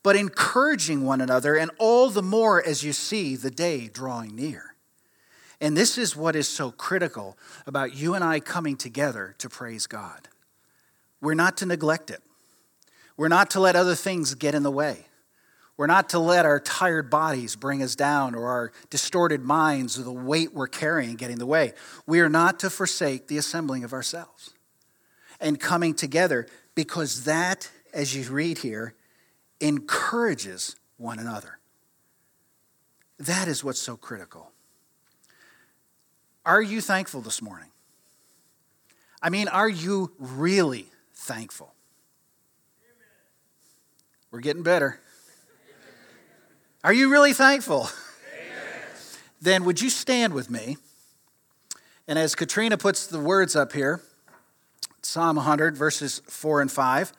but 0.04 0.14
encouraging 0.14 1.04
one 1.04 1.22
another, 1.22 1.56
and 1.56 1.72
all 1.78 2.10
the 2.10 2.22
more 2.22 2.64
as 2.64 2.84
you 2.84 2.92
see 2.92 3.34
the 3.34 3.50
day 3.50 3.88
drawing 3.88 4.36
near. 4.36 4.76
And 5.60 5.74
this 5.74 5.96
is 5.96 6.14
what 6.14 6.36
is 6.36 6.46
so 6.46 6.70
critical 6.70 7.38
about 7.66 7.96
you 7.96 8.14
and 8.14 8.22
I 8.22 8.38
coming 8.38 8.76
together 8.76 9.34
to 9.38 9.48
praise 9.48 9.86
God. 9.86 10.28
We're 11.22 11.34
not 11.34 11.56
to 11.56 11.66
neglect 11.66 12.10
it, 12.10 12.22
we're 13.16 13.28
not 13.28 13.50
to 13.50 13.60
let 13.60 13.74
other 13.74 13.94
things 13.94 14.34
get 14.34 14.54
in 14.54 14.62
the 14.62 14.70
way. 14.70 15.06
We're 15.76 15.88
not 15.88 16.10
to 16.10 16.20
let 16.20 16.46
our 16.46 16.60
tired 16.60 17.10
bodies 17.10 17.56
bring 17.56 17.82
us 17.82 17.96
down 17.96 18.36
or 18.36 18.46
our 18.46 18.70
distorted 18.90 19.42
minds 19.42 19.98
or 19.98 20.04
the 20.04 20.12
weight 20.12 20.54
we're 20.54 20.68
carrying 20.68 21.16
get 21.16 21.30
in 21.30 21.40
the 21.40 21.46
way. 21.46 21.72
We 22.06 22.20
are 22.20 22.28
not 22.28 22.60
to 22.60 22.70
forsake 22.70 23.26
the 23.26 23.38
assembling 23.38 23.82
of 23.82 23.92
ourselves 23.92 24.54
and 25.40 25.58
coming 25.58 25.94
together 25.94 26.46
because 26.76 27.24
that, 27.24 27.72
as 27.92 28.14
you 28.14 28.30
read 28.30 28.58
here, 28.58 28.94
encourages 29.64 30.76
one 30.98 31.18
another. 31.18 31.58
That 33.18 33.48
is 33.48 33.64
what's 33.64 33.80
so 33.80 33.96
critical. 33.96 34.52
Are 36.44 36.60
you 36.60 36.82
thankful 36.82 37.22
this 37.22 37.40
morning? 37.40 37.70
I 39.22 39.30
mean, 39.30 39.48
are 39.48 39.68
you 39.68 40.12
really 40.18 40.86
thankful? 41.14 41.72
We're 44.30 44.40
getting 44.40 44.62
better. 44.62 45.00
Are 46.82 46.92
you 46.92 47.10
really 47.10 47.32
thankful? 47.32 47.88
Then 49.40 49.64
would 49.64 49.80
you 49.80 49.88
stand 49.88 50.34
with 50.34 50.50
me? 50.50 50.76
And 52.06 52.18
as 52.18 52.34
Katrina 52.34 52.76
puts 52.76 53.06
the 53.06 53.18
words 53.18 53.56
up 53.56 53.72
here, 53.72 54.02
Psalm 55.00 55.36
100, 55.36 55.74
verses 55.74 56.20
4 56.26 56.60
and 56.60 56.70
5, 56.70 57.12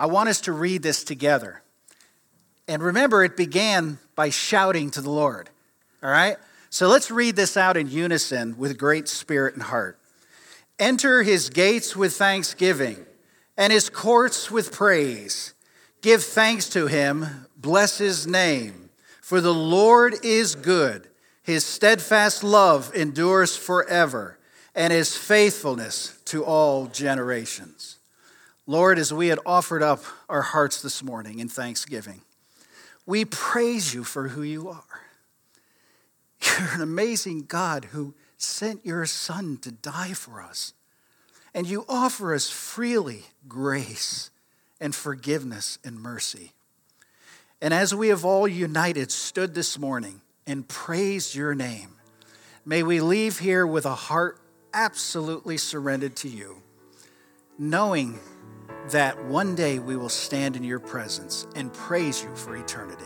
I 0.00 0.06
want 0.06 0.28
us 0.28 0.40
to 0.42 0.52
read 0.52 0.82
this 0.82 1.04
together. 1.04 1.62
And 2.68 2.82
remember, 2.82 3.22
it 3.22 3.36
began 3.36 3.98
by 4.14 4.30
shouting 4.30 4.90
to 4.92 5.00
the 5.00 5.10
Lord. 5.10 5.50
All 6.02 6.10
right? 6.10 6.36
So 6.70 6.88
let's 6.88 7.10
read 7.10 7.36
this 7.36 7.56
out 7.56 7.76
in 7.76 7.88
unison 7.88 8.58
with 8.58 8.78
great 8.78 9.08
spirit 9.08 9.54
and 9.54 9.62
heart. 9.62 9.98
Enter 10.78 11.22
his 11.22 11.48
gates 11.48 11.96
with 11.96 12.14
thanksgiving 12.14 13.06
and 13.56 13.72
his 13.72 13.88
courts 13.88 14.50
with 14.50 14.72
praise. 14.72 15.54
Give 16.02 16.22
thanks 16.22 16.68
to 16.70 16.86
him, 16.86 17.46
bless 17.56 17.98
his 17.98 18.26
name. 18.26 18.90
For 19.20 19.40
the 19.40 19.54
Lord 19.54 20.14
is 20.22 20.54
good, 20.54 21.08
his 21.42 21.64
steadfast 21.64 22.44
love 22.44 22.94
endures 22.94 23.56
forever, 23.56 24.38
and 24.74 24.92
his 24.92 25.16
faithfulness 25.16 26.18
to 26.26 26.44
all 26.44 26.86
generations. 26.86 27.98
Lord, 28.66 28.98
as 28.98 29.12
we 29.12 29.28
had 29.28 29.38
offered 29.46 29.82
up 29.82 30.04
our 30.28 30.42
hearts 30.42 30.82
this 30.82 31.02
morning 31.02 31.38
in 31.38 31.48
thanksgiving, 31.48 32.20
we 33.06 33.24
praise 33.24 33.94
you 33.94 34.04
for 34.04 34.28
who 34.28 34.42
you 34.42 34.68
are. 34.68 34.82
You're 36.42 36.74
an 36.74 36.80
amazing 36.80 37.44
God 37.46 37.86
who 37.86 38.14
sent 38.36 38.84
your 38.84 39.06
Son 39.06 39.58
to 39.62 39.70
die 39.70 40.12
for 40.12 40.42
us. 40.42 40.74
And 41.54 41.66
you 41.66 41.86
offer 41.88 42.34
us 42.34 42.50
freely 42.50 43.24
grace 43.48 44.30
and 44.80 44.94
forgiveness 44.94 45.78
and 45.84 45.98
mercy. 46.00 46.52
And 47.62 47.72
as 47.72 47.94
we 47.94 48.08
have 48.08 48.24
all 48.24 48.46
united 48.46 49.10
stood 49.10 49.54
this 49.54 49.78
morning 49.78 50.20
and 50.46 50.68
praised 50.68 51.34
your 51.34 51.54
name, 51.54 51.96
may 52.66 52.82
we 52.82 53.00
leave 53.00 53.38
here 53.38 53.66
with 53.66 53.86
a 53.86 53.94
heart 53.94 54.38
absolutely 54.74 55.56
surrendered 55.56 56.16
to 56.16 56.28
you, 56.28 56.60
knowing 57.58 58.18
that 58.90 59.24
one 59.24 59.54
day 59.54 59.78
we 59.78 59.96
will 59.96 60.08
stand 60.08 60.56
in 60.56 60.62
your 60.62 60.78
presence 60.78 61.46
and 61.54 61.72
praise 61.72 62.22
you 62.22 62.34
for 62.34 62.56
eternity. 62.56 63.04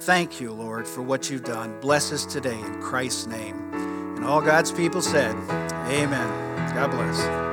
Thank 0.00 0.40
you, 0.40 0.52
Lord, 0.52 0.86
for 0.86 1.02
what 1.02 1.30
you've 1.30 1.44
done. 1.44 1.80
Bless 1.80 2.12
us 2.12 2.26
today 2.26 2.58
in 2.58 2.80
Christ's 2.80 3.26
name. 3.26 3.56
And 3.72 4.24
all 4.24 4.40
God's 4.40 4.72
people 4.72 5.02
said, 5.02 5.34
Amen. 5.88 6.74
God 6.74 6.90
bless. 6.90 7.51